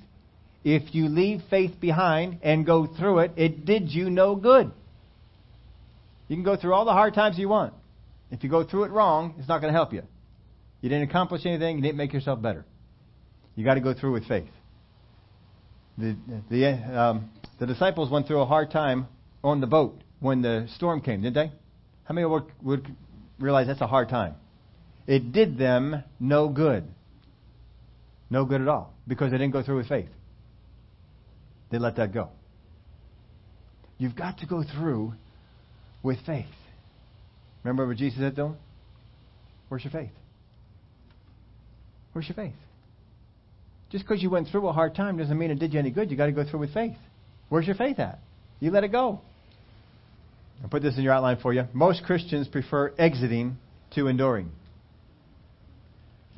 [0.63, 4.71] If you leave faith behind and go through it, it did you no good.
[6.27, 7.73] You can go through all the hard times you want.
[8.29, 10.03] If you go through it wrong, it's not going to help you.
[10.81, 12.65] You didn't accomplish anything, you didn't make yourself better.
[13.55, 14.49] You got to go through with faith.
[15.97, 16.15] The,
[16.49, 16.65] the,
[16.97, 19.07] um, the disciples went through a hard time
[19.43, 21.51] on the boat when the storm came, didn't they?
[22.05, 22.87] How many would, would
[23.39, 24.35] realize that's a hard time?
[25.09, 26.83] It did them no good.
[28.29, 30.09] No good at all because they didn't go through with faith.
[31.71, 32.29] They let that go.
[33.97, 35.13] You've got to go through
[36.03, 36.45] with faith.
[37.63, 38.57] Remember what Jesus said to them?
[39.67, 40.11] Where's your faith?
[42.13, 42.53] Where's your faith?
[43.89, 46.11] Just because you went through a hard time doesn't mean it did you any good.
[46.11, 46.97] You've got to go through with faith.
[47.49, 48.19] Where's your faith at?
[48.59, 49.21] You let it go.
[50.61, 51.63] I'll put this in your outline for you.
[51.73, 53.57] Most Christians prefer exiting
[53.95, 54.51] to enduring.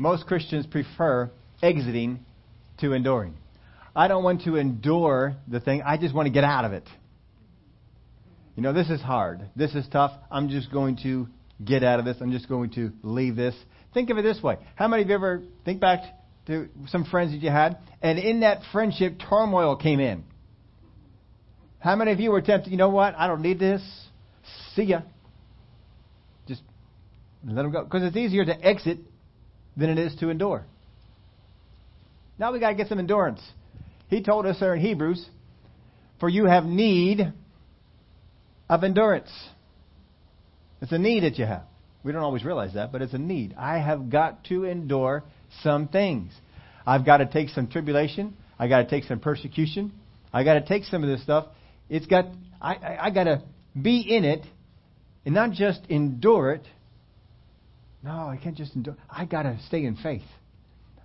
[0.01, 1.29] Most Christians prefer
[1.61, 2.25] exiting
[2.79, 3.35] to enduring.
[3.95, 5.83] I don't want to endure the thing.
[5.85, 6.89] I just want to get out of it.
[8.55, 9.47] You know, this is hard.
[9.55, 10.11] This is tough.
[10.31, 11.27] I'm just going to
[11.63, 12.17] get out of this.
[12.19, 13.53] I'm just going to leave this.
[13.93, 14.57] Think of it this way.
[14.73, 15.99] How many of you ever think back
[16.47, 20.23] to some friends that you had, and in that friendship, turmoil came in?
[21.77, 23.13] How many of you were tempted, you know what?
[23.15, 23.83] I don't need this.
[24.75, 25.01] See ya.
[26.47, 26.63] Just
[27.45, 27.83] let them go.
[27.83, 28.97] Because it's easier to exit
[29.75, 30.65] than it is to endure.
[32.37, 33.41] Now we got to get some endurance.
[34.09, 35.25] He told us there in Hebrews,
[36.19, 37.33] for you have need
[38.69, 39.31] of endurance.
[40.81, 41.63] It's a need that you have.
[42.03, 43.53] We don't always realize that, but it's a need.
[43.57, 45.23] I have got to endure
[45.61, 46.31] some things.
[46.85, 48.35] I've got to take some tribulation.
[48.57, 49.91] I got to take some persecution.
[50.33, 51.47] I got to take some of this stuff.
[51.89, 52.25] It's got
[52.61, 53.43] I, I, I got to
[53.79, 54.45] be in it
[55.25, 56.65] and not just endure it.
[58.03, 58.95] No, I can't just endure.
[59.09, 60.23] I got to stay in faith.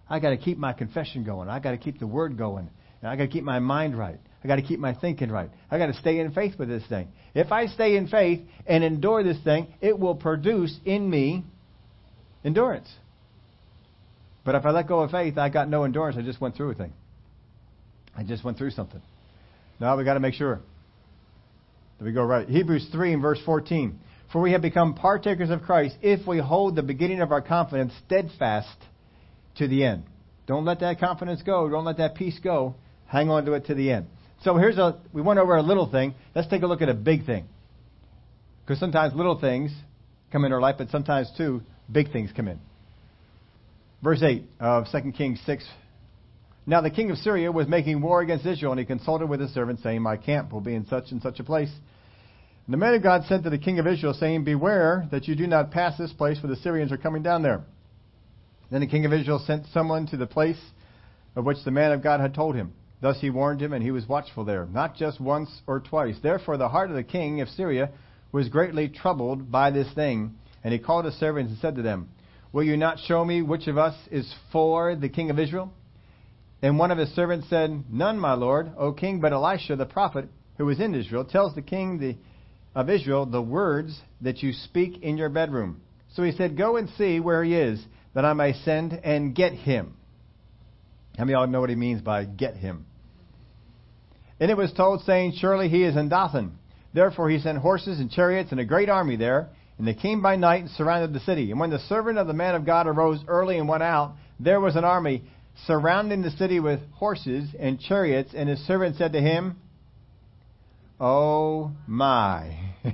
[0.09, 1.49] I got to keep my confession going.
[1.49, 2.71] I got to keep the word going.
[3.03, 4.19] And I got to keep my mind right.
[4.43, 5.51] I got to keep my thinking right.
[5.71, 7.09] I got to stay in faith with this thing.
[7.35, 11.45] If I stay in faith and endure this thing, it will produce in me
[12.45, 12.89] endurance.
[14.45, 16.17] But if I let go of faith, I got no endurance.
[16.17, 16.93] I just went through a thing.
[18.17, 19.03] I just went through something.
[19.81, 20.61] Now we got to make sure
[21.99, 22.49] that we go right.
[22.49, 23.99] Hebrews 3 and verse 14.
[24.37, 27.95] For we have become partakers of Christ if we hold the beginning of our confidence
[28.05, 28.77] steadfast
[29.57, 30.03] to the end.
[30.47, 31.71] Don't let that confidence go.
[31.71, 32.75] Don't let that peace go.
[33.07, 34.09] Hang on to it to the end.
[34.43, 36.15] So here's a, we went over a little thing.
[36.35, 37.47] Let's take a look at a big thing.
[38.63, 39.73] Because sometimes little things
[40.31, 42.61] come in our life, but sometimes too, big things come in.
[44.03, 45.65] Verse 8 of 2 Kings 6.
[46.67, 49.55] Now the king of Syria was making war against Israel, and he consulted with his
[49.55, 51.71] servants, saying, My camp will be in such and such a place.
[52.67, 55.37] And the man of God sent to the king of Israel, saying, Beware that you
[55.37, 57.63] do not pass this place, for the Syrians are coming down there.
[58.71, 60.61] Then the king of Israel sent someone to the place
[61.37, 62.73] of which the man of God had told him.
[63.01, 66.17] Thus he warned him, and he was watchful there, not just once or twice.
[66.21, 67.91] Therefore the heart of the king of Syria
[68.33, 70.35] was greatly troubled by this thing.
[70.65, 72.09] And he called his servants and said to them,
[72.53, 75.73] Will you not show me which of us is for the king of Israel?
[76.63, 80.29] And one of his servants said, None, my lord, O king, but Elisha the prophet,
[80.57, 82.17] who was in Israel, tells the king the,
[82.77, 85.81] of Israel the words that you speak in your bedroom.
[86.15, 87.83] So he said, Go and see where he is,
[88.15, 89.97] that I may send and get him.
[91.17, 92.85] How many of y'all know what he means by get him?
[94.39, 96.59] And it was told, saying, Surely he is in Dothan.
[96.93, 99.49] Therefore he sent horses and chariots and a great army there.
[99.79, 101.51] And they came by night and surrounded the city.
[101.51, 104.61] And when the servant of the man of God arose early and went out, there
[104.61, 105.23] was an army
[105.67, 108.33] surrounding the city with horses and chariots.
[108.35, 109.57] And his servant said to him,
[110.99, 112.59] Oh my.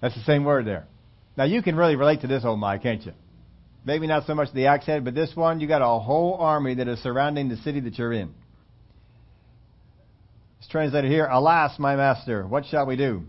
[0.00, 0.86] That's the same word there.
[1.36, 3.12] Now you can really relate to this, oh my, can't you?
[3.84, 6.88] Maybe not so much the accent, but this one, you got a whole army that
[6.88, 8.34] is surrounding the city that you're in.
[10.58, 13.24] It's translated here, Alas, my master, what shall we do?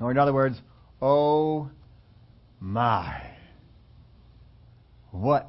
[0.00, 0.60] Or in other words,
[1.00, 1.70] oh
[2.58, 3.30] my.
[5.12, 5.48] What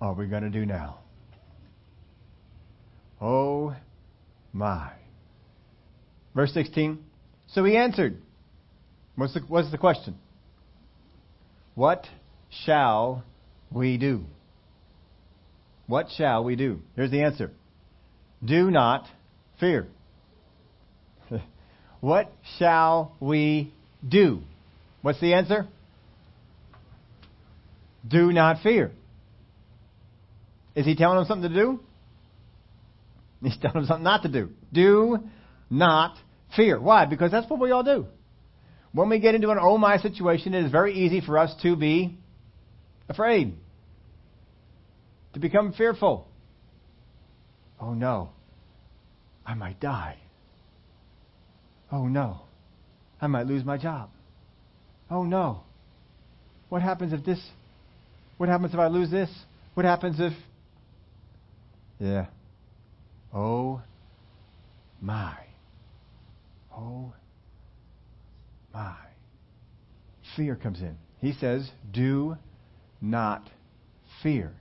[0.00, 0.98] are we going to do now?
[3.20, 3.74] Oh
[4.52, 4.92] my.
[6.34, 6.98] Verse 16.
[7.48, 8.18] So he answered.
[9.16, 10.16] What's the, what's the question?
[11.74, 12.06] What
[12.64, 13.24] shall
[13.70, 14.24] we do?
[15.86, 16.80] What shall we do?
[16.96, 17.50] Here's the answer.
[18.44, 19.06] Do not
[19.60, 19.86] fear.
[22.00, 23.72] what shall we
[24.06, 24.40] do?
[25.02, 25.66] What's the answer?
[28.06, 28.92] Do not fear.
[30.74, 31.80] Is he telling them something to do?
[33.42, 34.50] He's telling them something not to do.
[34.72, 35.18] Do
[35.72, 36.16] not
[36.54, 36.78] fear.
[36.78, 37.06] Why?
[37.06, 38.06] Because that's what we all do.
[38.92, 41.74] When we get into an oh my situation, it is very easy for us to
[41.76, 42.18] be
[43.08, 43.54] afraid,
[45.32, 46.28] to become fearful.
[47.80, 48.30] Oh no,
[49.46, 50.18] I might die.
[51.90, 52.42] Oh no,
[53.20, 54.10] I might lose my job.
[55.10, 55.62] Oh no,
[56.68, 57.40] what happens if this?
[58.36, 59.30] What happens if I lose this?
[59.72, 60.34] What happens if.
[61.98, 62.26] Yeah.
[63.32, 63.80] Oh
[65.00, 65.36] my.
[66.82, 67.12] Oh
[68.74, 68.96] my.
[70.36, 70.96] Fear comes in.
[71.20, 72.36] He says, Do
[73.00, 73.48] not
[74.22, 74.52] fear.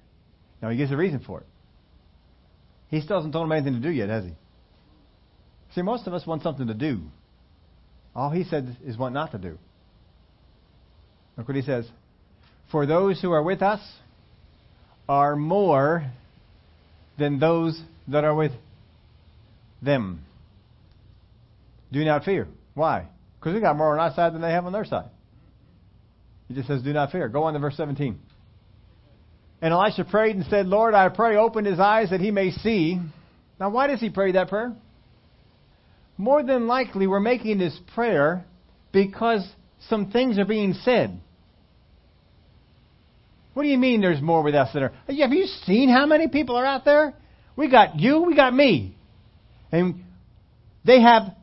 [0.62, 1.46] Now, he gives a reason for it.
[2.90, 4.32] He still hasn't told him anything to do yet, has he?
[5.74, 7.02] See, most of us want something to do.
[8.14, 9.58] All he said is what not to do.
[11.38, 11.88] Look what he says.
[12.72, 13.80] For those who are with us
[15.08, 16.12] are more
[17.18, 18.52] than those that are with
[19.82, 20.26] them.
[21.92, 22.48] Do not fear.
[22.74, 23.08] Why?
[23.40, 25.10] Because we got more on our side than they have on their side.
[26.48, 27.28] He just says, Do not fear.
[27.30, 28.20] Go on to verse 17.
[29.62, 33.00] And Elisha prayed and said, Lord, I pray, open his eyes that he may see.
[33.60, 34.74] Now, why does he pray that prayer?
[36.18, 38.44] More than likely, we're making this prayer
[38.92, 39.48] because
[39.88, 41.20] some things are being said.
[43.54, 44.94] What do you mean there's more with us that are?
[45.08, 47.14] Have you seen how many people are out there?
[47.56, 48.96] We got you, we got me.
[49.72, 50.04] And
[50.86, 51.36] they have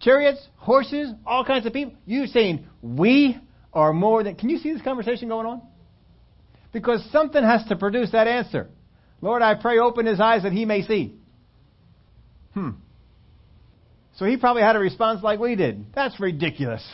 [0.00, 1.94] chariots, horses, all kinds of people.
[2.06, 3.38] You're saying we
[3.72, 4.34] are more than.
[4.34, 5.62] Can you see this conversation going on?
[6.72, 8.68] Because something has to produce that answer.
[9.20, 11.14] Lord, I pray, open his eyes that he may see.
[12.54, 12.70] Hmm.
[14.16, 15.86] So he probably had a response like we did.
[15.94, 16.86] That's ridiculous.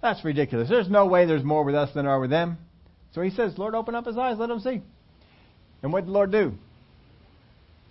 [0.00, 0.68] That's ridiculous.
[0.68, 2.58] There's no way there's more with us than there are with them.
[3.14, 4.82] So he says, Lord, open up his eyes, let him see.
[5.82, 6.54] And what did the Lord do?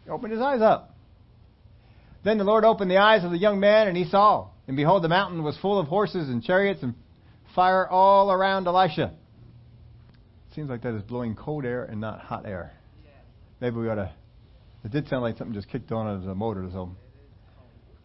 [0.04, 0.91] He opened his eyes up.
[2.24, 4.50] Then the Lord opened the eyes of the young man, and he saw.
[4.68, 6.94] And behold, the mountain was full of horses and chariots and
[7.56, 9.14] fire all around Elisha.
[10.54, 12.74] Seems like that is blowing cold air and not hot air.
[13.60, 14.12] Maybe we ought to.
[14.84, 16.96] It did sound like something just kicked on as a motor or something.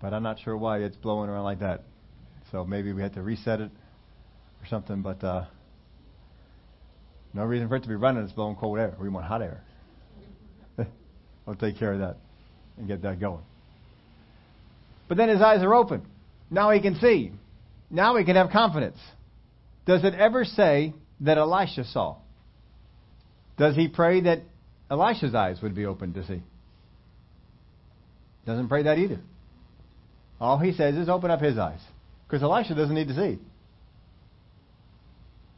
[0.01, 1.85] But I'm not sure why it's blowing around like that.
[2.53, 3.71] So maybe we had to reset it
[4.63, 5.03] or something.
[5.03, 5.47] But uh,
[7.33, 8.23] no reason for it to be running.
[8.23, 8.95] It's blowing cold air.
[9.01, 9.63] We want hot air.
[11.49, 12.19] I'll take care of that
[12.77, 13.43] and get that going.
[15.09, 16.03] But then his eyes are open.
[16.51, 17.33] Now he can see.
[17.91, 18.99] Now he can have confidence.
[19.87, 22.17] Does it ever say that Elisha saw?
[23.57, 24.41] Does he pray that
[24.91, 26.43] Elisha's eyes would be open to see?
[28.45, 29.21] Doesn't pray that either.
[30.41, 31.81] All he says is open up his eyes.
[32.27, 33.39] Because Elisha doesn't need to see.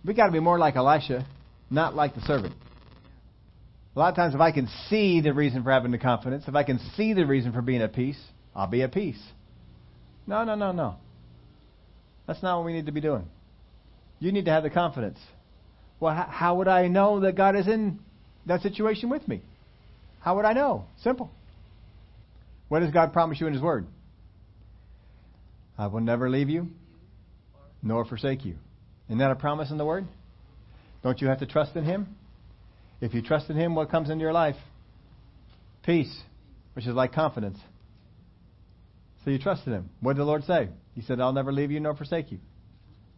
[0.04, 1.26] We got to be more like Elisha,
[1.70, 2.54] not like the servant.
[3.96, 6.54] A lot of times, if I can see the reason for having the confidence, if
[6.54, 8.18] I can see the reason for being at peace,
[8.54, 9.20] I'll be at peace.
[10.28, 10.96] No, no, no, no.
[12.26, 13.24] That's not what we need to be doing.
[14.20, 15.18] You need to have the confidence.
[16.00, 17.98] Well, how would I know that God is in
[18.44, 19.40] that situation with me?
[20.20, 20.84] How would I know?
[21.02, 21.30] Simple.
[22.68, 23.86] What does God promise you in His Word?
[25.78, 26.68] I will never leave you
[27.82, 28.56] nor forsake you.
[29.08, 30.06] Isn't that a promise in the Word?
[31.02, 32.16] Don't you have to trust in Him?
[33.00, 34.56] If you trust in Him, what comes into your life?
[35.84, 36.14] Peace,
[36.74, 37.58] which is like confidence.
[39.28, 39.90] So you trusted Him.
[40.00, 40.70] What did the Lord say?
[40.94, 42.38] He said, I'll never leave you nor forsake you.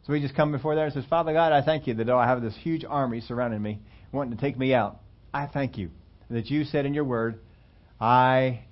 [0.05, 2.19] So we just come before there and says, Father God, I thank you that though
[2.19, 3.79] I have this huge army surrounding me,
[4.11, 4.99] wanting to take me out,
[5.33, 5.91] I thank you
[6.29, 7.39] that you said in your word,
[8.01, 8.65] I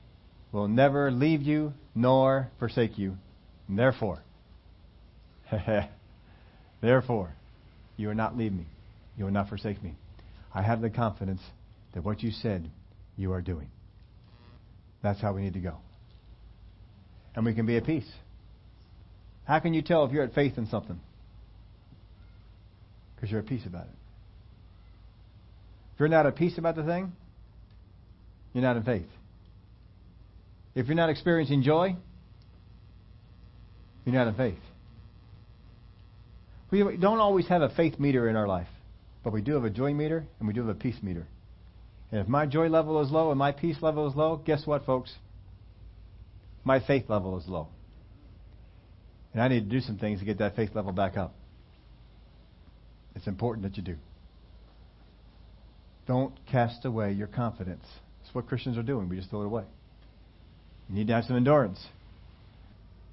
[0.51, 3.17] will never leave you nor forsake you.
[3.69, 4.21] And therefore,
[6.81, 7.31] therefore,
[7.97, 8.67] you will not leave me.
[9.17, 9.95] You will not forsake me.
[10.53, 11.43] I have the confidence
[11.95, 12.69] that what you said,
[13.17, 13.71] you are doing.
[15.05, 15.77] That's how we need to go.
[17.35, 18.09] And we can be at peace.
[19.45, 21.01] How can you tell if you're at faith in something?
[23.15, 23.95] Because you're at peace about it.
[25.95, 27.13] If you're not at peace about the thing,
[28.53, 29.07] you're not in faith.
[30.75, 31.97] If you're not experiencing joy,
[34.05, 34.59] you're not in faith.
[36.71, 38.69] We don't always have a faith meter in our life,
[39.25, 41.27] but we do have a joy meter and we do have a peace meter.
[42.11, 44.85] And if my joy level is low and my peace level is low, guess what,
[44.87, 45.13] folks?
[46.69, 47.69] My faith level is low.
[49.33, 51.35] And I need to do some things to get that faith level back up.
[53.17, 53.97] It's important that you do.
[56.07, 57.87] Don't cast away your confidence.
[58.21, 59.09] That's what Christians are doing.
[59.09, 59.65] We just throw it away.
[60.91, 61.83] You need to have some endurance.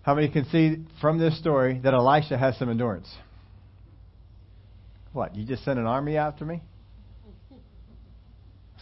[0.01, 3.07] How many can see from this story that Elisha has some endurance?
[5.13, 5.33] What?
[5.33, 6.61] You just sent an army after me?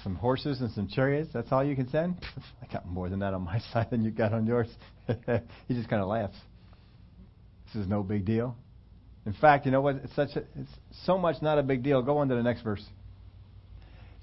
[0.03, 1.29] Some horses and some chariots?
[1.33, 2.15] That's all you can send?
[2.61, 4.67] I got more than that on my side than you got on yours.
[5.07, 6.35] he just kind of laughs.
[7.67, 8.55] This is no big deal.
[9.25, 9.95] In fact, you know what?
[10.03, 10.71] It's such a, it's
[11.05, 12.01] so much not a big deal.
[12.01, 12.83] Go on to the next verse.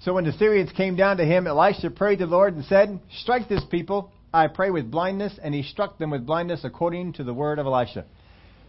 [0.01, 2.99] So when the Syrians came down to him, Elisha prayed to the Lord and said,
[3.19, 5.37] Strike this people, I pray, with blindness.
[5.41, 8.05] And he struck them with blindness according to the word of Elisha.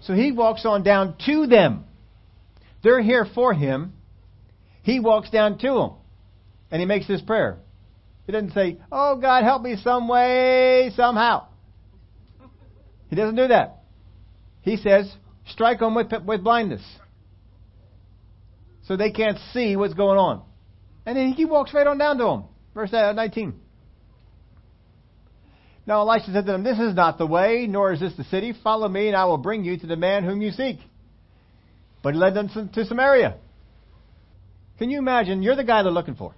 [0.02, 1.84] So he walks on down to them.
[2.82, 3.92] They're here for him.
[4.82, 5.90] He walks down to them.
[6.72, 7.58] And he makes this prayer.
[8.26, 11.46] He doesn't say, Oh God, help me some way, somehow.
[13.08, 13.82] He doesn't do that.
[14.62, 15.12] He says,
[15.46, 16.82] strike them with, with blindness.
[18.84, 20.42] So they can't see what's going on.
[21.04, 22.44] And then he walks right on down to them.
[22.74, 23.54] Verse uh, 19.
[25.86, 28.54] Now Elisha said to them, This is not the way, nor is this the city.
[28.64, 30.78] Follow me, and I will bring you to the man whom you seek.
[32.02, 33.36] But he led them to Samaria.
[34.78, 35.42] Can you imagine?
[35.42, 36.34] You're the guy they're looking for.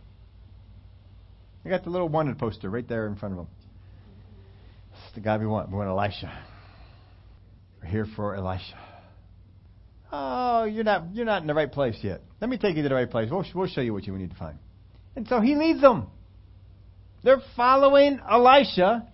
[1.64, 3.48] I got the little wanted poster right there in front of them.
[4.92, 5.70] It's the guy we want.
[5.70, 6.32] We want Elisha.
[7.82, 8.78] We're here for Elisha.
[10.12, 12.20] Oh, you're not you're not in the right place yet.
[12.40, 13.30] Let me take you to the right place.
[13.30, 14.58] We'll, we'll show you what you need to find.
[15.16, 16.06] And so he leads them.
[17.22, 19.08] They're following Elisha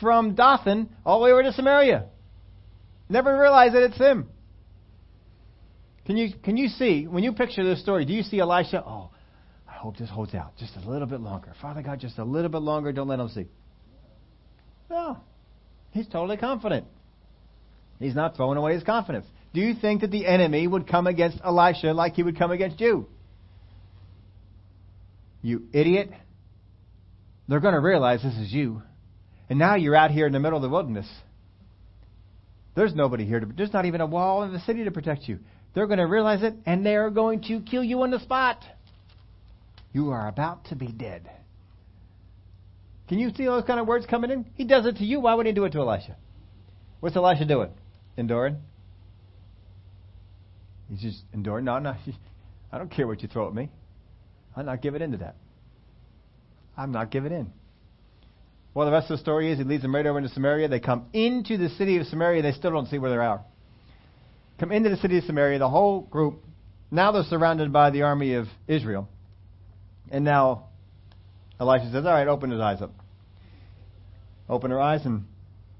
[0.00, 2.06] from Dothan all the way over to Samaria.
[3.08, 4.28] Never realize that it's him.
[6.06, 8.04] Can you can you see when you picture this story?
[8.04, 8.84] Do you see Elisha?
[8.86, 9.10] Oh,
[9.84, 11.52] Hope this holds out just a little bit longer.
[11.60, 12.90] Father God, just a little bit longer.
[12.90, 13.44] Don't let him see.
[14.88, 15.18] No,
[15.90, 16.86] he's totally confident.
[17.98, 19.26] He's not throwing away his confidence.
[19.52, 22.80] Do you think that the enemy would come against Elisha like he would come against
[22.80, 23.06] you?
[25.42, 26.08] You idiot.
[27.46, 28.80] They're going to realize this is you.
[29.50, 31.10] And now you're out here in the middle of the wilderness.
[32.74, 35.40] There's nobody here to, there's not even a wall in the city to protect you.
[35.74, 38.64] They're going to realize it and they're going to kill you on the spot.
[39.94, 41.30] You are about to be dead.
[43.08, 44.44] Can you see those kind of words coming in?
[44.56, 45.20] He does it to you.
[45.20, 46.16] Why would he do it to Elisha?
[46.98, 47.70] What's Elisha doing?
[48.16, 48.56] Enduring?
[50.90, 51.64] He's just enduring.
[51.64, 51.94] No, no.
[52.72, 53.70] I don't care what you throw at me.
[54.56, 55.36] I'm not giving in to that.
[56.76, 57.52] I'm not giving in.
[58.74, 60.66] Well, the rest of the story is he leads them right over into Samaria.
[60.66, 62.42] They come into the city of Samaria.
[62.42, 63.44] They still don't see where they are.
[64.58, 65.60] Come into the city of Samaria.
[65.60, 66.42] The whole group.
[66.90, 69.08] Now they're surrounded by the army of Israel.
[70.10, 70.68] And now
[71.58, 72.92] Elisha says, All right, open his eyes up.
[74.48, 75.24] Open her eyes and,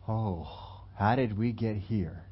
[0.09, 0.49] oh,
[0.97, 2.23] how did we get here?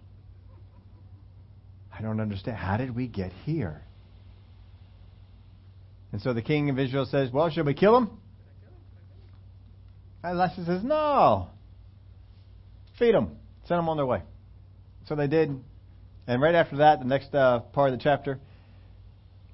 [1.96, 2.56] I don't understand.
[2.56, 3.82] How did we get here?
[6.12, 8.10] And so the king of Israel says, Well, should we kill him?
[10.22, 11.48] And Elisha says, No.
[12.98, 13.36] Feed them.
[13.66, 14.22] Send them on their way.
[15.06, 15.58] So they did.
[16.26, 18.38] And right after that, the next uh, part of the chapter,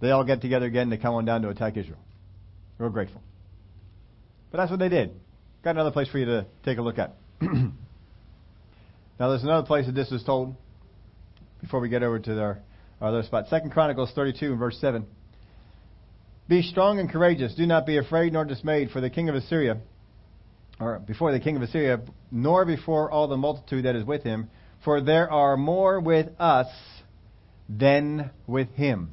[0.00, 1.98] they all get together again to come on down to attack Israel.
[2.78, 3.20] Real grateful.
[4.50, 5.12] But that's what they did.
[5.62, 7.14] Got another place for you to take a look at.
[7.40, 7.70] now,
[9.18, 10.54] there's another place that this is told
[11.60, 12.58] before we get over to our,
[13.00, 13.48] our other spot.
[13.48, 15.04] Second Chronicles 32 and verse 7.
[16.48, 17.54] Be strong and courageous.
[17.54, 19.78] Do not be afraid nor dismayed for the king of Assyria,
[20.80, 22.00] or before the king of Assyria,
[22.30, 24.48] nor before all the multitude that is with him,
[24.84, 26.68] for there are more with us
[27.68, 29.10] than with him.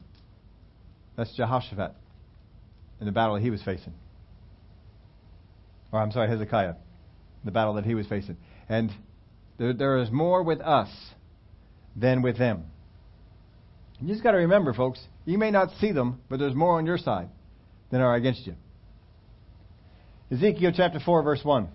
[1.18, 1.95] That's Jehoshaphat
[2.99, 3.93] in the battle that he was facing.
[5.91, 6.75] Or I'm sorry, Hezekiah,
[7.43, 8.37] the battle that he was facing.
[8.67, 8.91] And
[9.57, 10.89] there, there is more with us
[11.95, 12.65] than with them.
[14.01, 16.85] You just got to remember, folks, you may not see them, but there's more on
[16.85, 17.29] your side
[17.91, 18.55] than are against you.
[20.31, 21.69] Ezekiel chapter 4, verse 1.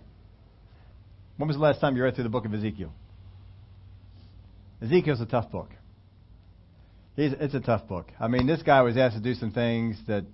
[1.36, 2.92] When was the last time you read through the book of Ezekiel?
[4.82, 5.70] Ezekiel's a tough book.
[7.16, 8.12] He's, it's a tough book.
[8.18, 10.24] I mean, this guy was asked to do some things that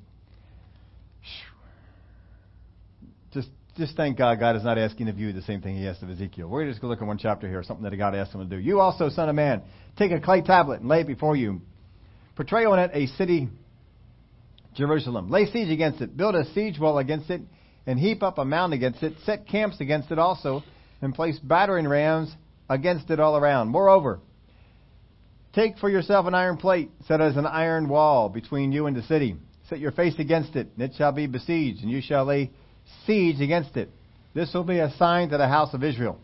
[3.32, 6.02] just just thank God God is not asking of you the same thing He asked
[6.02, 6.48] of Ezekiel.
[6.48, 8.46] We're just going to look at one chapter here, something that God asked him to
[8.46, 8.60] do.
[8.60, 9.62] You also, son of man,
[9.96, 11.60] take a clay tablet and lay it before you.
[12.36, 13.48] Portray on it a city,
[14.74, 15.30] Jerusalem.
[15.30, 16.16] Lay siege against it.
[16.16, 17.40] Build a siege wall against it,
[17.86, 19.14] and heap up a mound against it.
[19.24, 20.62] Set camps against it also,
[21.00, 22.34] and place battering rams
[22.68, 23.68] against it all around.
[23.68, 24.20] Moreover,
[25.54, 29.02] take for yourself an iron plate, set as an iron wall between you and the
[29.02, 29.36] city.
[29.68, 32.50] Set your face against it, and it shall be besieged, and you shall lay
[33.04, 33.90] siege against it.
[34.34, 36.20] This will be a sign to the house of Israel.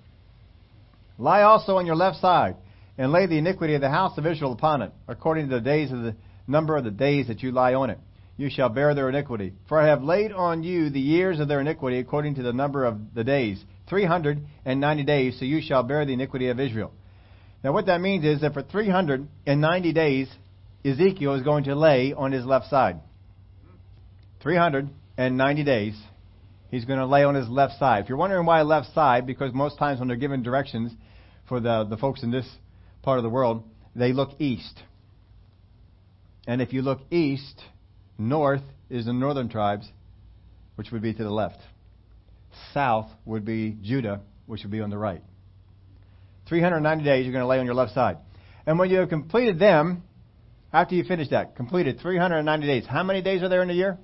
[1.18, 2.56] Lie also on your left side,
[2.98, 5.90] and lay the iniquity of the house of Israel upon it, according to the days
[5.90, 6.14] of the
[6.46, 7.98] number of the days that you lie on it.
[8.36, 9.52] You shall bear their iniquity.
[9.68, 12.84] For I have laid on you the years of their iniquity according to the number
[12.84, 16.58] of the days, three hundred and ninety days, so you shall bear the iniquity of
[16.58, 16.92] Israel.
[17.62, 20.28] Now what that means is that for three hundred and ninety days,
[20.84, 23.00] Ezekiel is going to lay on his left side.
[24.42, 25.96] Three hundred and ninety days,
[26.70, 28.02] he's going to lay on his left side.
[28.02, 30.92] If you're wondering why left side, because most times when they're given directions
[31.48, 32.48] for the, the folks in this
[33.02, 33.62] part of the world,
[33.94, 34.82] they look east.
[36.46, 37.62] And if you look east,
[38.18, 39.88] north is the northern tribes,
[40.74, 41.60] which would be to the left.
[42.74, 45.22] South would be Judah, which would be on the right.
[46.48, 48.18] 390 days you're going to lay on your left side.
[48.66, 50.02] And when you have completed them,
[50.72, 53.98] after you finish that, completed 390 days, how many days are there in a year?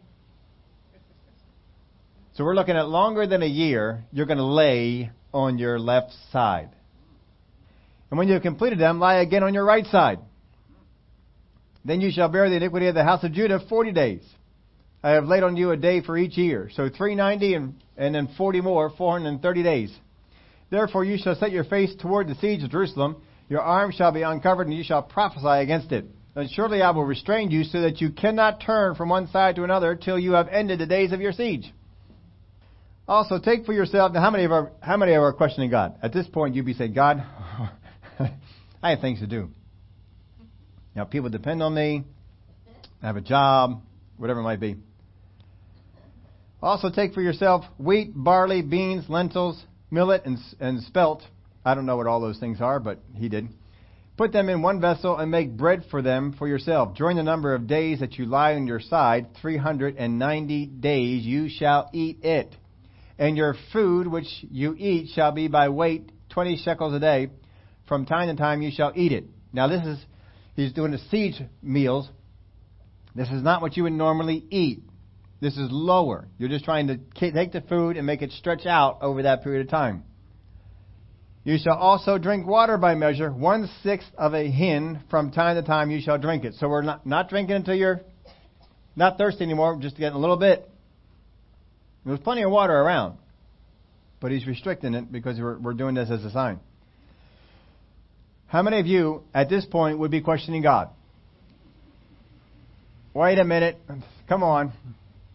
[2.38, 6.12] So we're looking at longer than a year, you're going to lay on your left
[6.30, 6.68] side.
[8.12, 10.20] And when you have completed them, lie again on your right side.
[11.84, 14.22] Then you shall bear the iniquity of the house of Judah forty days.
[15.02, 16.70] I have laid on you a day for each year.
[16.72, 19.92] So 390 and, and then 40 more, 430 days.
[20.70, 23.20] Therefore you shall set your face toward the siege of Jerusalem.
[23.48, 26.04] Your arm shall be uncovered, and you shall prophesy against it.
[26.36, 29.64] And surely I will restrain you so that you cannot turn from one side to
[29.64, 31.72] another till you have ended the days of your siege.
[33.08, 34.12] Also, take for yourself.
[34.12, 35.94] Now, how many of our how many of are questioning God?
[36.02, 37.24] At this point, you'd be saying, God,
[38.82, 39.48] I have things to do.
[40.94, 42.04] Now, people depend on me.
[43.02, 43.80] I have a job,
[44.18, 44.76] whatever it might be.
[46.60, 51.22] Also, take for yourself wheat, barley, beans, lentils, millet, and, and spelt.
[51.64, 53.48] I don't know what all those things are, but he did.
[54.18, 56.96] Put them in one vessel and make bread for them for yourself.
[56.96, 61.88] During the number of days that you lie on your side, 390 days, you shall
[61.94, 62.54] eat it.
[63.18, 67.30] And your food which you eat shall be by weight, 20 shekels a day.
[67.86, 69.24] From time to time you shall eat it.
[69.52, 69.98] Now this is
[70.58, 72.08] He's doing the siege meals.
[73.14, 74.82] This is not what you would normally eat.
[75.40, 76.26] This is lower.
[76.36, 79.64] You're just trying to take the food and make it stretch out over that period
[79.64, 80.02] of time.
[81.44, 85.62] You shall also drink water by measure, one sixth of a hin from time to
[85.62, 86.54] time you shall drink it.
[86.54, 88.00] So we're not, not drinking until you're
[88.96, 90.68] not thirsty anymore, just getting a little bit.
[92.08, 93.18] There's plenty of water around,
[94.18, 96.58] but he's restricting it because we're, we're doing this as a sign.
[98.46, 100.88] How many of you at this point would be questioning God?
[103.12, 103.78] Wait a minute.
[104.26, 104.72] Come on.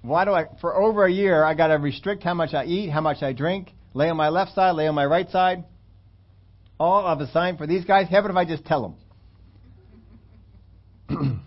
[0.01, 2.89] Why do I, for over a year, I got to restrict how much I eat,
[2.89, 5.65] how much I drink, lay on my left side, lay on my right side?
[6.79, 8.09] All of a sign for these guys?
[8.09, 8.95] Heaven if I just tell
[11.07, 11.41] them?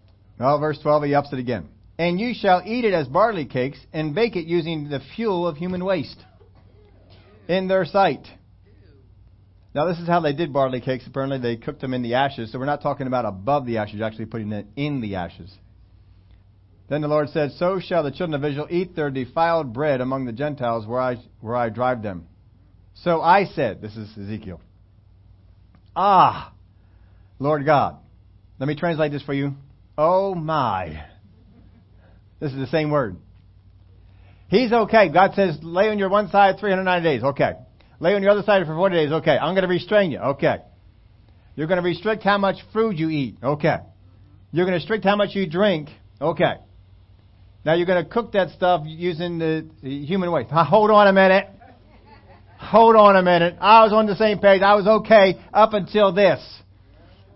[0.40, 1.68] well, verse 12, he ups it again.
[1.98, 5.56] And you shall eat it as barley cakes and bake it using the fuel of
[5.56, 6.18] human waste
[7.48, 8.26] in their sight.
[9.74, 11.06] Now, this is how they did barley cakes.
[11.06, 12.50] Apparently, they cooked them in the ashes.
[12.50, 15.52] So we're not talking about above the ashes, actually putting it in the ashes.
[16.88, 20.24] Then the Lord said, So shall the children of Israel eat their defiled bread among
[20.24, 22.26] the Gentiles where I, where I drive them.
[22.94, 24.60] So I said, This is Ezekiel.
[25.94, 26.52] Ah,
[27.38, 27.96] Lord God.
[28.58, 29.54] Let me translate this for you.
[29.98, 31.04] Oh my.
[32.40, 33.16] This is the same word.
[34.48, 35.08] He's okay.
[35.08, 37.22] God says, lay on your one side 390 days.
[37.22, 37.52] Okay.
[37.98, 39.12] Lay on your other side for 40 days.
[39.12, 39.36] Okay.
[39.36, 40.18] I'm going to restrain you.
[40.18, 40.58] Okay.
[41.56, 43.38] You're going to restrict how much food you eat.
[43.42, 43.76] Okay.
[44.52, 45.88] You're going to restrict how much you drink.
[46.20, 46.54] Okay.
[47.64, 50.46] Now you're going to cook that stuff using the, human way.
[50.48, 51.48] Hold on a minute.
[52.58, 53.56] Hold on a minute.
[53.60, 54.62] I was on the same page.
[54.62, 56.40] I was okay up until this.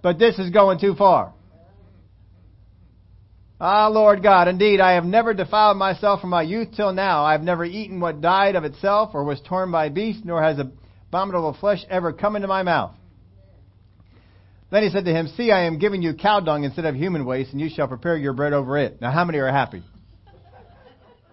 [0.03, 1.34] But this is going too far.
[3.63, 7.25] Ah, Lord God, indeed, I have never defiled myself from my youth till now.
[7.25, 10.59] I have never eaten what died of itself or was torn by beasts, nor has
[10.59, 12.95] abominable flesh ever come into my mouth.
[14.71, 17.27] Then he said to him, See, I am giving you cow dung instead of human
[17.27, 18.99] waste, and you shall prepare your bread over it.
[18.99, 19.83] Now, how many are happy?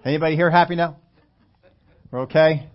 [0.04, 0.98] Anybody here happy now?
[2.12, 2.68] We're okay?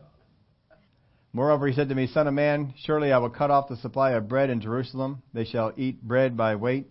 [1.35, 4.13] Moreover, he said to me, Son of man, surely I will cut off the supply
[4.13, 5.23] of bread in Jerusalem.
[5.35, 6.87] They shall eat bread by weight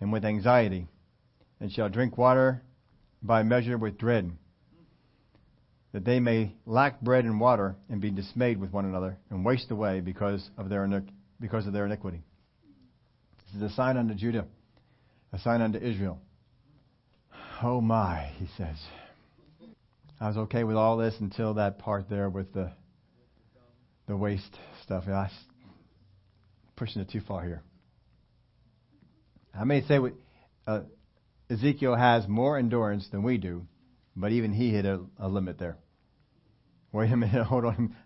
[0.00, 0.86] and with anxiety
[1.60, 2.62] and shall drink water
[3.22, 4.30] by measure with dread,
[5.92, 9.70] that they may lack bread and water and be dismayed with one another and waste
[9.70, 11.02] away because of their
[11.40, 12.22] because of their iniquity.
[13.46, 14.46] This is a sign unto Judah,
[15.32, 16.18] a sign unto Israel.
[17.62, 18.76] Oh my, he says.
[20.20, 22.72] I was okay with all this until that part there with the
[24.06, 25.04] the waste stuff.
[25.08, 25.30] I
[26.76, 27.62] pushing it too far here.
[29.58, 29.98] I may say
[30.66, 30.80] uh,
[31.48, 33.66] Ezekiel has more endurance than we do,
[34.16, 35.76] but even he hit a, a limit there.
[36.92, 37.74] Wait a minute, hold on.
[37.74, 37.96] I'm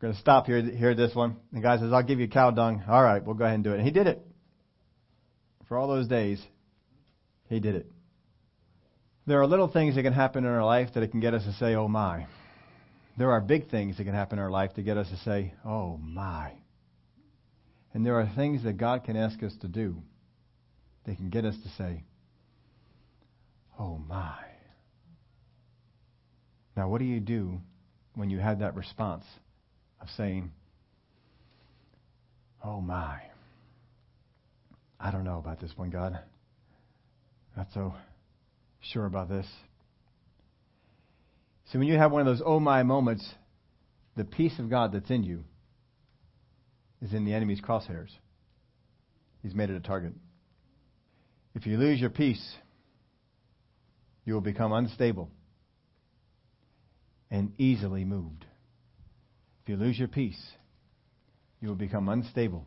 [0.00, 1.36] going to stop here, hear this one.
[1.52, 2.82] The guy says, I'll give you cow dung.
[2.88, 3.76] All right, we'll go ahead and do it.
[3.76, 4.24] And he did it.
[5.68, 6.42] For all those days,
[7.48, 7.90] he did it.
[9.26, 11.52] There are little things that can happen in our life that can get us to
[11.54, 12.26] say, oh my.
[13.16, 15.54] There are big things that can happen in our life to get us to say,
[15.64, 16.52] oh my.
[17.94, 20.02] And there are things that God can ask us to do
[21.06, 22.04] that can get us to say,
[23.78, 24.38] Oh my.
[26.76, 27.60] Now, what do you do
[28.14, 29.24] when you have that response
[30.00, 30.52] of saying,
[32.64, 33.20] Oh my.
[34.98, 36.18] I don't know about this one, God.
[37.56, 37.94] Not so
[38.80, 39.46] sure about this.
[41.70, 43.28] See, when you have one of those oh my moments,
[44.16, 45.44] the peace of God that's in you
[47.02, 48.10] is in the enemy's crosshairs.
[49.42, 50.14] He's made it a target.
[51.54, 52.56] If you lose your peace,
[54.24, 55.30] you will become unstable
[57.30, 58.44] and easily moved.
[59.62, 60.40] If you lose your peace,
[61.60, 62.66] you will become unstable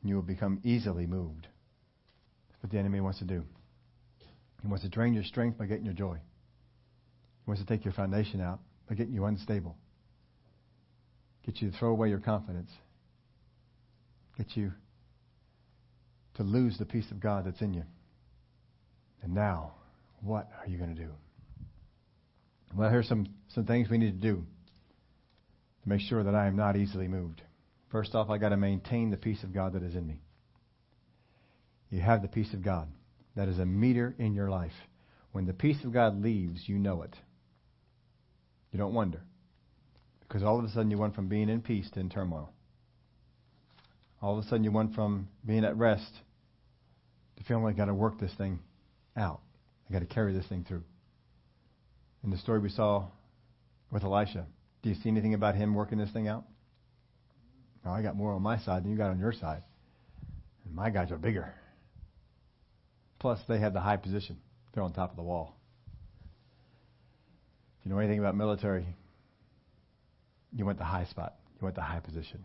[0.00, 1.46] and you will become easily moved.
[2.48, 3.44] That's what the enemy wants to do.
[4.62, 6.14] He wants to drain your strength by getting your joy.
[6.14, 9.76] He wants to take your foundation out by getting you unstable.
[11.46, 12.70] Get you to throw away your confidence.
[14.36, 14.72] Get you
[16.34, 17.84] to lose the peace of God that's in you.
[19.22, 19.74] And now,
[20.22, 21.10] what are you going to do?
[22.76, 24.44] Well, here's some, some things we need to do
[25.82, 27.42] to make sure that I am not easily moved.
[27.90, 30.20] First off, I got to maintain the peace of God that is in me.
[31.90, 32.88] You have the peace of God.
[33.34, 34.72] That is a meter in your life.
[35.32, 37.14] When the peace of God leaves, you know it.
[38.72, 39.22] You don't wonder.
[40.20, 42.52] Because all of a sudden you went from being in peace to in turmoil.
[44.22, 46.12] All of a sudden you went from being at rest
[47.36, 48.60] to feeling like I got to work this thing
[49.16, 49.40] out.
[49.90, 50.84] I got to carry this thing through.
[52.22, 53.08] In the story we saw
[53.90, 54.46] with Elisha,
[54.82, 56.44] do you see anything about him working this thing out?
[57.84, 59.62] I got more on my side than you got on your side.
[60.64, 61.52] And my guys are bigger.
[63.18, 64.36] Plus, they have the high position.
[64.72, 65.56] They're on top of the wall.
[67.80, 68.86] If you know anything about military,
[70.54, 71.34] you want the high spot.
[71.60, 72.44] You want the high position.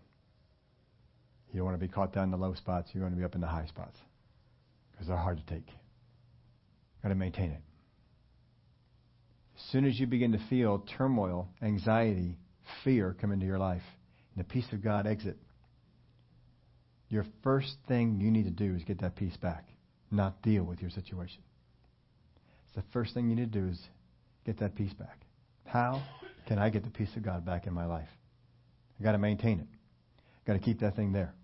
[1.51, 2.89] You don't want to be caught down in the low spots.
[2.93, 3.99] You want to be up in the high spots
[4.91, 5.67] because they're hard to take.
[7.05, 7.61] Got to maintain it.
[9.55, 12.35] As soon as you begin to feel turmoil, anxiety,
[12.83, 13.83] fear come into your life,
[14.33, 15.37] and the peace of God exit,
[17.09, 19.67] your first thing you need to do is get that peace back,
[20.09, 21.43] not deal with your situation.
[22.65, 23.79] It's the first thing you need to do is
[24.43, 25.19] get that peace back.
[25.65, 26.01] How
[26.47, 28.09] can I get the peace of God back in my life?
[28.99, 29.67] I got to maintain it.
[30.47, 31.35] Got to keep that thing there.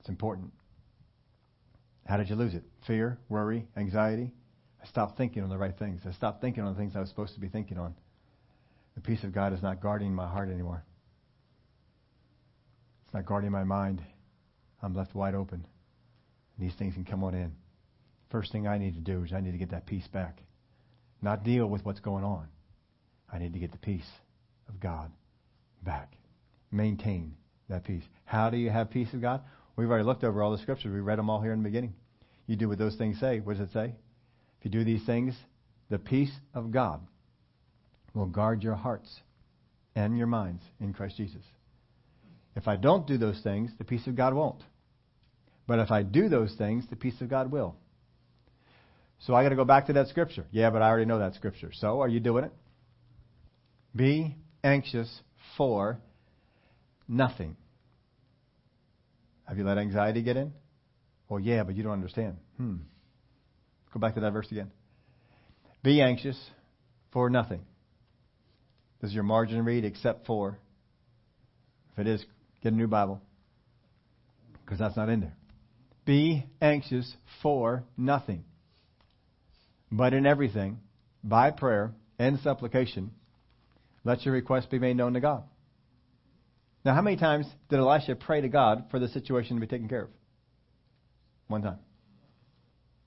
[0.00, 0.50] It's important.
[2.08, 2.62] How did you lose it?
[2.86, 4.32] Fear, worry, anxiety?
[4.82, 6.00] I stopped thinking on the right things.
[6.08, 7.94] I stopped thinking on the things I was supposed to be thinking on.
[8.94, 10.82] The peace of God is not guarding my heart anymore.
[13.04, 14.02] It's not guarding my mind.
[14.82, 15.66] I'm left wide open.
[16.56, 17.52] And these things can come on in.
[18.30, 20.40] First thing I need to do is I need to get that peace back.
[21.20, 22.48] Not deal with what's going on.
[23.30, 24.08] I need to get the peace
[24.70, 25.10] of God
[25.82, 26.16] back.
[26.70, 27.34] Maintain
[27.68, 28.04] that peace.
[28.24, 29.42] How do you have peace of God?
[29.78, 30.92] We've already looked over all the scriptures.
[30.92, 31.94] We read them all here in the beginning.
[32.48, 33.38] You do what those things say.
[33.38, 33.94] What does it say?
[34.58, 35.36] If you do these things,
[35.88, 37.00] the peace of God
[38.12, 39.20] will guard your hearts
[39.94, 41.42] and your minds in Christ Jesus.
[42.56, 44.64] If I don't do those things, the peace of God won't.
[45.68, 47.76] But if I do those things, the peace of God will.
[49.20, 50.44] So I got to go back to that scripture.
[50.50, 51.70] Yeah, but I already know that scripture.
[51.72, 52.52] So are you doing it?
[53.94, 55.20] Be anxious
[55.56, 56.00] for
[57.06, 57.56] nothing.
[59.48, 60.52] Have you let anxiety get in?
[61.28, 62.36] Well, yeah, but you don't understand.
[62.58, 62.76] Hmm.
[63.92, 64.70] Go back to that verse again.
[65.82, 66.38] Be anxious
[67.12, 67.62] for nothing.
[69.00, 70.58] Does your margin read except for?
[71.92, 72.24] If it is,
[72.62, 73.22] get a new Bible.
[74.64, 75.34] Because that's not in there.
[76.04, 78.44] Be anxious for nothing.
[79.90, 80.80] But in everything,
[81.24, 83.12] by prayer and supplication,
[84.04, 85.44] let your requests be made known to God.
[86.88, 89.90] Now, how many times did Elisha pray to God for the situation to be taken
[89.90, 90.08] care of?
[91.46, 91.76] One time.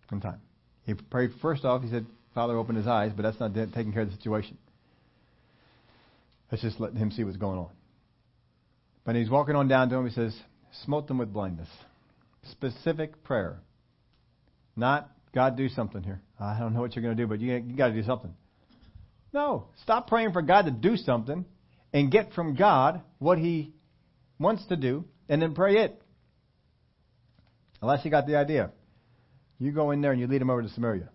[0.09, 0.39] One time.
[0.83, 2.05] He prayed first off, he said,
[2.35, 4.59] Father, open his eyes, but that's not taking care of the situation.
[6.51, 7.69] Let's just let him see what's going on.
[9.03, 10.39] But he's walking on down to him, he says,
[10.85, 11.69] Smote them with blindness.
[12.51, 13.61] Specific prayer.
[14.75, 16.21] Not, God, do something here.
[16.39, 18.35] I don't know what you're going to do, but you, you got to do something.
[19.33, 19.69] No.
[19.81, 21.45] Stop praying for God to do something
[21.93, 23.73] and get from God what He
[24.39, 26.01] wants to do and then pray it.
[27.81, 28.71] Unless you got the idea.
[29.57, 31.09] You go in there and you lead them over to Samaria.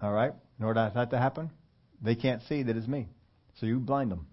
[0.00, 0.32] All right?
[0.58, 1.50] In order for that to happen,
[2.02, 3.08] they can't see that it's me.
[3.60, 4.26] So you blind them.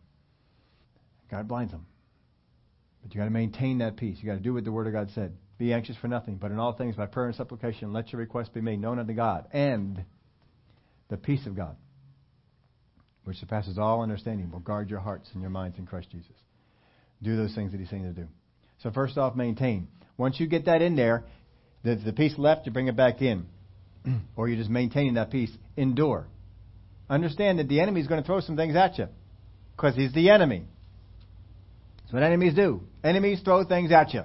[1.31, 1.85] God blinds them.
[3.01, 4.17] But you got to maintain that peace.
[4.21, 5.33] You got to do what the Word of God said.
[5.57, 8.49] Be anxious for nothing, but in all things by prayer and supplication, let your requests
[8.49, 10.03] be made known unto God, and
[11.09, 11.75] the peace of God,
[13.23, 16.35] which surpasses all understanding, will guard your hearts and your minds in Christ Jesus.
[17.21, 18.27] Do those things that He's saying to do.
[18.81, 19.87] So first off, maintain.
[20.17, 21.23] Once you get that in there,
[21.83, 23.45] the, the peace left, you bring it back in.
[24.35, 25.51] or you're just maintaining that peace.
[25.77, 26.27] Endure.
[27.09, 29.07] Understand that the enemy is going to throw some things at you.
[29.75, 30.63] Because he's the enemy.
[32.01, 32.81] That's what enemies do.
[33.03, 34.23] Enemies throw things at you.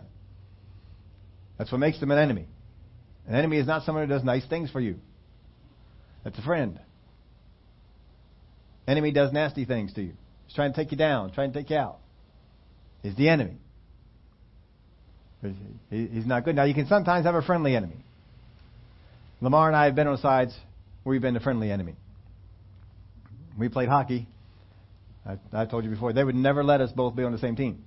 [1.56, 2.46] That's what makes them an enemy.
[3.26, 4.96] An enemy is not someone who does nice things for you.
[6.24, 6.78] That's a friend.
[8.88, 10.14] Enemy does nasty things to you.
[10.46, 11.98] He's trying to take you down, trying to take you out.
[13.02, 13.58] He's the enemy.
[15.90, 16.56] He's not good.
[16.56, 17.96] Now, you can sometimes have a friendly enemy.
[19.40, 20.56] Lamar and I have been on sides
[21.02, 21.94] where we've been a friendly enemy.
[23.58, 24.26] We played hockey.
[25.24, 27.56] I, I told you before, they would never let us both be on the same
[27.56, 27.84] team.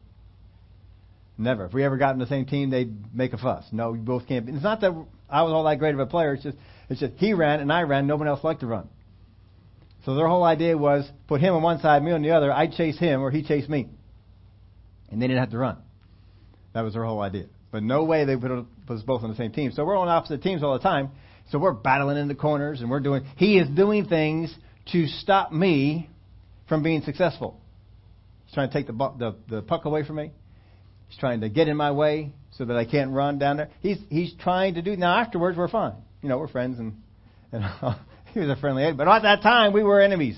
[1.38, 1.66] Never.
[1.66, 3.66] If we ever got in the same team, they'd make a fuss.
[3.72, 4.48] No, we both can't.
[4.48, 4.92] It's not that
[5.30, 6.36] I was all that great of a player.
[6.36, 6.58] It's just,
[6.90, 8.06] it's just he ran and I ran.
[8.06, 8.88] No one else liked to run.
[10.06, 12.52] So their whole idea was put him on one side, me on the other.
[12.52, 13.88] I'd chase him or he'd chase me.
[15.10, 15.78] And they didn't have to run.
[16.74, 17.46] That was their whole idea.
[17.72, 19.72] But no way they put us both on the same team.
[19.72, 21.10] So we're on opposite teams all the time.
[21.52, 24.54] So we're battling in the corners and we're doing, he is doing things
[24.92, 26.10] to stop me
[26.68, 27.60] from being successful.
[28.46, 30.32] He's trying to take the, the, the puck away from me.
[31.08, 33.70] He's trying to get in my way so that I can't run down there.
[33.82, 35.94] He's, he's trying to do, now afterwards we're fine.
[36.22, 36.96] You know, we're friends and,
[37.52, 37.66] and
[38.34, 40.38] he was a friendly, but at that time we were enemies.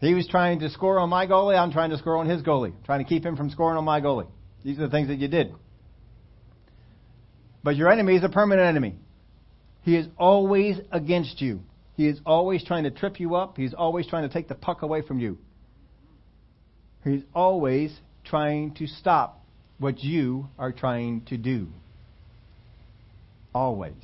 [0.00, 1.58] He was trying to score on my goalie.
[1.58, 2.72] I'm trying to score on his goalie.
[2.84, 4.28] Trying to keep him from scoring on my goalie.
[4.64, 5.54] These are the things that you did.
[7.64, 8.96] But your enemy is a permanent enemy.
[9.82, 11.60] He is always against you.
[11.96, 13.56] He is always trying to trip you up.
[13.56, 15.38] He's always trying to take the puck away from you.
[17.02, 19.40] He's always trying to stop
[19.78, 21.68] what you are trying to do.
[23.54, 23.94] Always.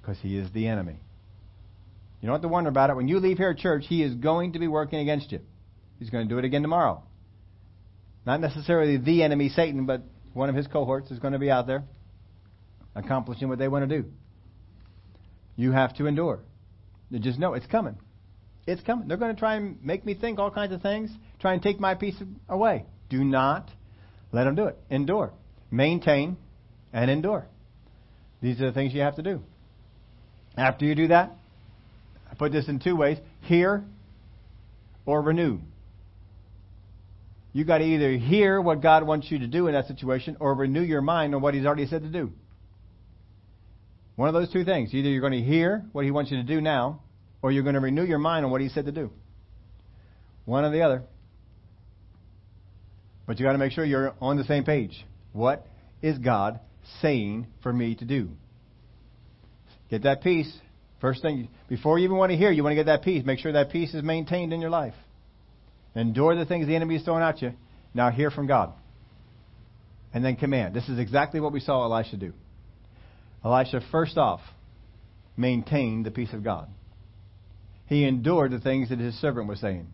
[0.00, 0.96] Because he is the enemy.
[2.22, 2.96] You don't have to wonder about it.
[2.96, 5.40] When you leave here at church, he is going to be working against you.
[5.98, 7.02] He's going to do it again tomorrow.
[8.24, 10.02] Not necessarily the enemy, Satan, but
[10.32, 11.82] one of his cohorts is going to be out there
[12.94, 14.08] accomplishing what they want to do.
[15.56, 16.40] You have to endure.
[17.10, 17.98] You just know it's coming.
[18.66, 19.08] It's coming.
[19.08, 21.10] They're going to try and make me think all kinds of things,
[21.40, 22.14] try and take my peace
[22.48, 22.86] away.
[23.10, 23.68] Do not
[24.30, 24.78] let them do it.
[24.90, 25.32] Endure.
[25.70, 26.36] Maintain
[26.92, 27.48] and endure.
[28.40, 29.42] These are the things you have to do.
[30.56, 31.32] After you do that,
[32.32, 33.84] I put this in two ways hear
[35.04, 35.60] or renew.
[37.52, 40.54] You got to either hear what God wants you to do in that situation or
[40.54, 42.32] renew your mind on what He's already said to do.
[44.16, 44.94] One of those two things.
[44.94, 47.02] Either you're going to hear what He wants you to do now,
[47.42, 49.10] or you're going to renew your mind on what He said to do.
[50.46, 51.02] One or the other.
[53.26, 55.04] But you got to make sure you're on the same page.
[55.32, 55.66] What
[56.00, 56.60] is God
[57.02, 58.30] saying for me to do?
[59.90, 60.50] Get that peace.
[61.02, 63.24] First thing, before you even want to hear, you want to get that peace.
[63.26, 64.94] Make sure that peace is maintained in your life.
[65.96, 67.54] Endure the things the enemy is throwing at you.
[67.92, 68.72] Now hear from God.
[70.14, 70.74] And then command.
[70.74, 72.32] This is exactly what we saw Elisha do.
[73.44, 74.42] Elisha, first off,
[75.36, 76.68] maintained the peace of God.
[77.86, 79.88] He endured the things that his servant was saying.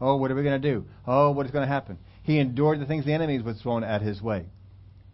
[0.00, 0.84] Oh, what are we going to do?
[1.08, 1.98] Oh, what is going to happen?
[2.22, 4.46] He endured the things the enemy was throwing at his way.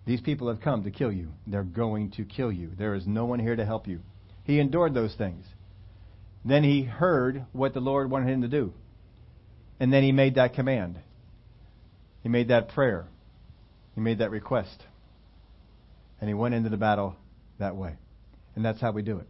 [0.06, 1.28] These people have come to kill you.
[1.46, 2.72] They're going to kill you.
[2.76, 4.00] There is no one here to help you.
[4.48, 5.44] He endured those things.
[6.42, 8.72] Then he heard what the Lord wanted him to do.
[9.78, 10.98] And then he made that command.
[12.22, 13.06] He made that prayer.
[13.94, 14.82] He made that request.
[16.18, 17.14] And he went into the battle
[17.58, 17.96] that way.
[18.56, 19.26] And that's how we do it.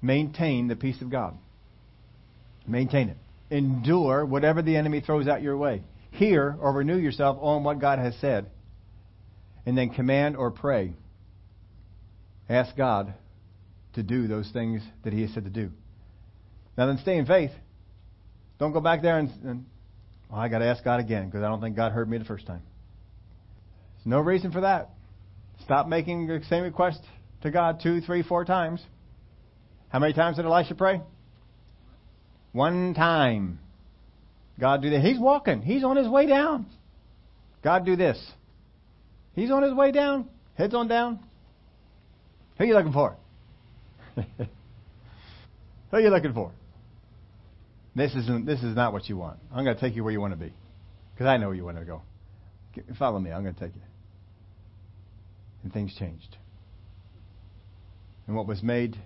[0.00, 1.36] Maintain the peace of God.
[2.66, 3.18] Maintain it.
[3.50, 5.82] Endure whatever the enemy throws out your way.
[6.10, 8.46] Hear or renew yourself on what God has said.
[9.66, 10.94] And then command or pray.
[12.48, 13.12] Ask God
[13.94, 15.70] to do those things that He has said to do.
[16.76, 17.52] Now then, stay in faith.
[18.58, 19.66] Don't go back there and, and
[20.30, 22.24] well, I got to ask God again because I don't think God heard me the
[22.24, 22.62] first time.
[23.96, 24.90] There's no reason for that.
[25.64, 27.00] Stop making the same request
[27.42, 28.82] to God two, three, four times.
[29.88, 31.00] How many times did Elisha pray?
[32.52, 33.60] One time.
[34.58, 35.00] God do that.
[35.00, 35.62] He's walking.
[35.62, 36.66] He's on his way down.
[37.62, 38.20] God do this.
[39.34, 40.28] He's on his way down.
[40.54, 41.18] Heads on down.
[42.58, 43.16] Who are you looking for?
[44.38, 44.46] Who
[45.92, 46.52] are you looking for?
[47.94, 48.46] This isn't.
[48.46, 49.38] This is not what you want.
[49.52, 50.52] I'm going to take you where you want to be,
[51.12, 52.02] because I know where you want to go.
[52.98, 53.30] Follow me.
[53.30, 53.82] I'm going to take you.
[55.62, 56.36] And things changed.
[58.26, 58.96] And what was made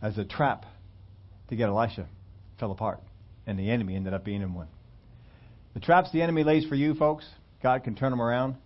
[0.00, 0.64] as a trap
[1.48, 2.08] to get Elisha
[2.58, 3.00] fell apart,
[3.46, 4.68] and the enemy ended up being in one.
[5.74, 7.24] The traps the enemy lays for you, folks,
[7.62, 8.56] God can turn them around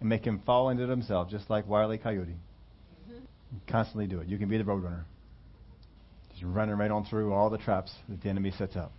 [0.00, 1.98] and make him fall into themselves, just like Wile E.
[1.98, 2.34] Coyote.
[3.68, 4.28] Constantly do it.
[4.28, 5.04] You can be the roadrunner.
[6.32, 8.92] Just running right on through all the traps that the enemy sets up.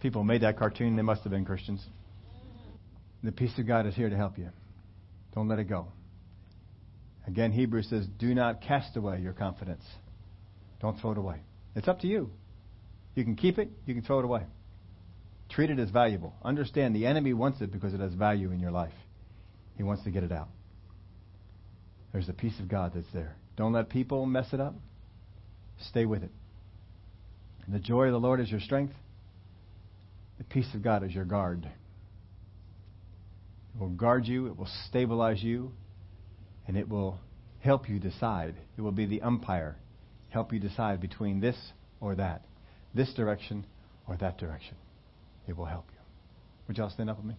[0.00, 1.84] People made that cartoon, they must have been Christians.
[3.22, 4.48] The peace of God is here to help you.
[5.34, 5.88] Don't let it go.
[7.26, 9.82] Again, Hebrews says, do not cast away your confidence.
[10.80, 11.40] Don't throw it away.
[11.74, 12.30] It's up to you.
[13.14, 14.42] You can keep it, you can throw it away.
[15.50, 16.34] Treat it as valuable.
[16.44, 18.92] Understand the enemy wants it because it has value in your life.
[19.76, 20.48] He wants to get it out.
[22.12, 23.36] There's the peace of God that's there.
[23.56, 24.74] Don't let people mess it up.
[25.88, 26.30] Stay with it.
[27.64, 28.94] And the joy of the Lord is your strength.
[30.38, 31.68] The peace of God is your guard.
[33.74, 35.72] It will guard you, it will stabilize you,
[36.66, 37.18] and it will
[37.60, 38.54] help you decide.
[38.76, 39.76] It will be the umpire,
[40.30, 41.56] help you decide between this
[42.00, 42.42] or that,
[42.94, 43.66] this direction
[44.08, 44.76] or that direction.
[45.46, 45.98] It will help you.
[46.68, 47.36] Would y'all stand up with me?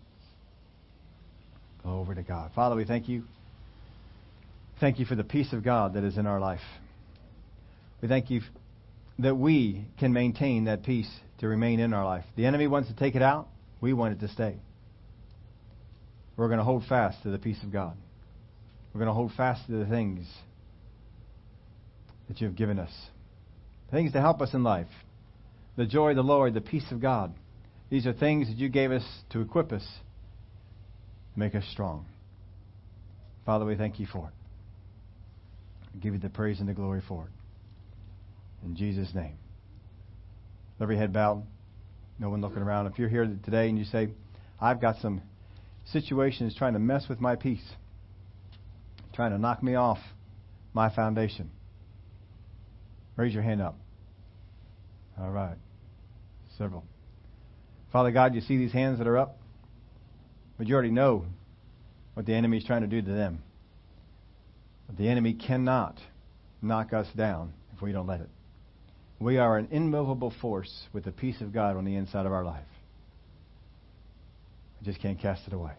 [1.84, 2.52] Go Over to God.
[2.54, 3.24] Father, we thank you.
[4.80, 6.62] Thank you for the peace of God that is in our life.
[8.02, 8.42] We thank you
[9.20, 11.10] that we can maintain that peace
[11.40, 12.26] to remain in our life.
[12.36, 13.48] The enemy wants to take it out.
[13.82, 14.58] We want it to stay.
[16.36, 17.98] We're going to hold fast to the peace of God.
[18.94, 20.28] We're going to hold fast to the things
[22.28, 22.92] that you have given us,
[23.90, 24.88] things to help us in life.
[25.76, 27.34] The joy of the Lord, the peace of God.
[27.90, 29.88] These are things that you gave us to equip us,
[31.36, 32.06] make us strong.
[33.46, 34.47] Father, we thank you for it.
[36.02, 38.66] Give you the praise and the glory for it.
[38.66, 39.38] In Jesus' name.
[40.80, 41.44] Every head bowed,
[42.20, 42.88] no one looking around.
[42.88, 44.10] If you're here today and you say,
[44.60, 45.22] I've got some
[45.86, 47.64] situations trying to mess with my peace,
[49.14, 50.00] trying to knock me off
[50.74, 51.50] my foundation,
[53.16, 53.80] raise your hand up.
[55.20, 55.58] All right.
[56.58, 56.84] Several.
[57.92, 59.38] Father God, you see these hands that are up?
[60.58, 61.26] But you already know
[62.14, 63.44] what the enemy is trying to do to them.
[64.96, 66.00] The enemy cannot
[66.62, 68.30] knock us down if we don't let it.
[69.20, 72.46] We are an immovable force with the peace of God on the inside of our
[72.46, 72.66] life.
[74.80, 75.74] We just can't cast it away.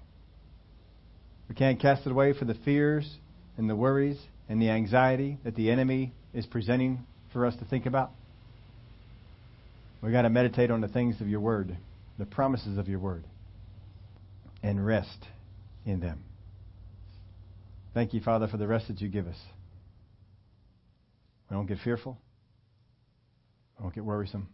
[1.48, 3.08] We can't cast it away for the fears
[3.56, 7.86] and the worries and the anxiety that the enemy is presenting for us to think
[7.86, 8.10] about.
[10.02, 11.76] We've got to meditate on the things of your word,
[12.18, 13.24] the promises of your word,
[14.62, 15.26] and rest
[15.84, 16.22] in them.
[17.98, 19.34] Thank you, Father, for the rest that you give us.
[21.50, 22.16] We don't get fearful.
[23.76, 24.48] We don't get worrisome.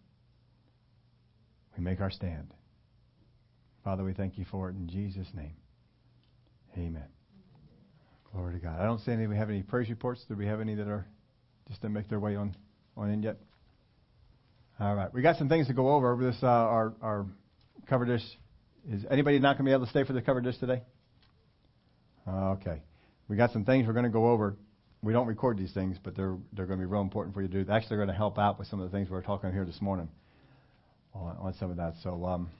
[1.76, 2.54] We make our stand.
[3.84, 5.52] Father, we thank you for it in Jesus' name.
[6.78, 7.04] Amen.
[8.32, 8.80] Glory to God.
[8.80, 9.26] I don't see any.
[9.26, 10.24] We have any praise reports.
[10.26, 11.06] Do we have any that are
[11.68, 12.56] just to make their way on
[12.96, 13.36] on in yet?
[14.80, 15.12] All right.
[15.12, 16.16] We got some things to go over.
[16.18, 17.26] This uh, our our
[17.90, 18.24] cover dish.
[18.88, 20.80] Is anybody not going to be able to stay for the cover dish today?
[22.26, 22.80] Okay
[23.28, 24.56] we got some things we're going to go over.
[25.02, 27.48] We don't record these things, but they're they're going to be real important for you
[27.48, 27.70] to do.
[27.70, 29.64] Actually, they're going to help out with some of the things we are talking here
[29.64, 30.08] this morning
[31.14, 31.94] on, on some of that.
[32.02, 32.50] So, um,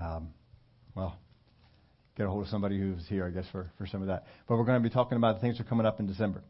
[0.00, 0.28] um,
[0.94, 1.18] well,
[2.16, 4.24] get a hold of somebody who's here, I guess, for, for some of that.
[4.48, 6.42] But we're going to be talking about the things that are coming up in December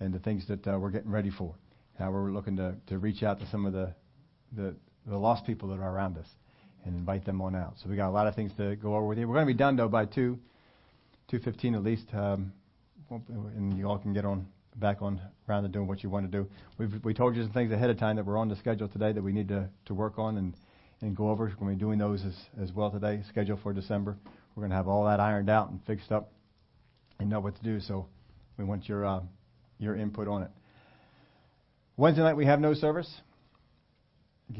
[0.00, 1.54] and the things that uh, we're getting ready for.
[1.98, 3.94] How we're looking to, to reach out to some of the,
[4.56, 4.74] the
[5.06, 6.26] the lost people that are around us
[6.84, 7.74] and invite them on out.
[7.82, 9.28] So we got a lot of things to go over with you.
[9.28, 10.38] We're going to be done though by two.
[11.32, 12.06] 2.15 at least.
[12.12, 12.52] Um,
[13.10, 14.46] and you all can get on
[14.76, 16.48] back on around to doing what you want to do.
[16.78, 19.12] We've, we told you some things ahead of time that were on the schedule today
[19.12, 20.54] that we need to, to work on and,
[21.00, 21.44] and go over.
[21.44, 24.16] We're going to be doing those as, as well today, scheduled for December.
[24.54, 26.32] We're going to have all that ironed out and fixed up
[27.18, 27.80] and know what to do.
[27.80, 28.06] So
[28.56, 29.20] we want your, uh,
[29.78, 30.50] your input on it.
[31.96, 33.12] Wednesday night we have no service.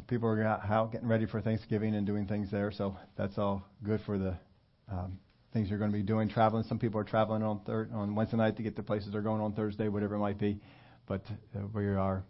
[0.06, 4.00] People are out getting ready for Thanksgiving and doing things there, so that's all good
[4.06, 4.34] for the
[4.90, 5.18] um,
[5.54, 6.28] things you're going to be doing.
[6.28, 6.64] Traveling.
[6.68, 9.40] Some people are traveling on thir- on Wednesday night to get to places they're going
[9.40, 10.60] on Thursday, whatever it might be.
[11.06, 11.22] But
[11.56, 12.24] uh, we are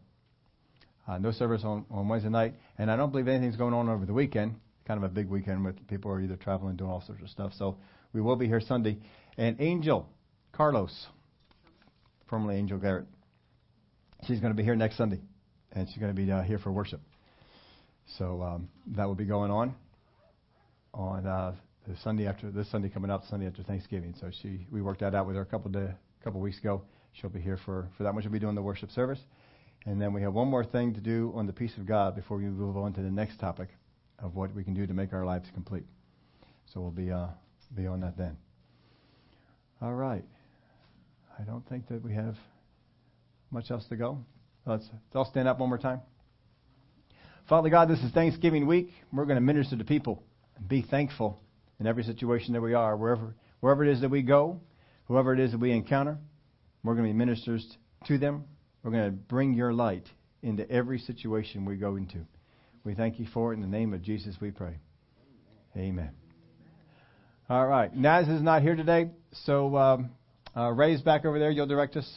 [1.09, 4.05] uh, no service on, on Wednesday night, and I don't believe anything's going on over
[4.05, 4.57] the weekend.
[4.87, 7.53] Kind of a big weekend with people are either traveling, doing all sorts of stuff.
[7.57, 7.79] So
[8.13, 8.99] we will be here Sunday.
[9.39, 10.07] And Angel
[10.53, 11.07] Carlos,
[12.29, 13.07] formerly Angel Garrett,
[14.27, 15.21] she's going to be here next Sunday,
[15.73, 17.01] and she's going to be uh, here for worship.
[18.19, 19.75] So um, that will be going on
[20.93, 21.55] on uh,
[21.87, 24.15] the Sunday after this Sunday coming up, Sunday after Thanksgiving.
[24.21, 26.83] So she we worked that out with her a couple a couple weeks ago.
[27.13, 28.23] She'll be here for for that one.
[28.23, 29.21] She'll be doing the worship service,
[29.87, 32.39] and then we have one more thing to do on the peace of God before
[32.39, 33.69] we move on to the next topic
[34.19, 35.85] of what we can do to make our lives complete.
[36.73, 37.29] So we'll be uh,
[37.75, 38.37] be on that then.
[39.83, 40.25] All right.
[41.39, 42.37] I don't think that we have
[43.51, 44.19] much else to go.
[44.67, 46.01] Let's, let's all stand up one more time.
[47.49, 48.91] Father God, this is Thanksgiving week.
[49.13, 50.23] We're going to minister to people
[50.57, 51.41] and be thankful
[51.85, 54.59] in every situation that we are, wherever wherever it is that we go,
[55.05, 56.17] whoever it is that we encounter.
[56.83, 57.77] We're going to be ministers
[58.07, 58.45] to them.
[58.83, 60.09] We're going to bring your light
[60.43, 62.21] into every situation we go into.
[62.85, 63.57] We thank you for it.
[63.57, 64.79] In the name of Jesus, we pray.
[65.77, 66.11] Amen.
[67.51, 67.95] All right.
[67.95, 69.11] Naz is not here today,
[69.45, 70.11] so um,
[70.57, 71.51] uh, Ray's back over there.
[71.51, 72.11] You'll direct us.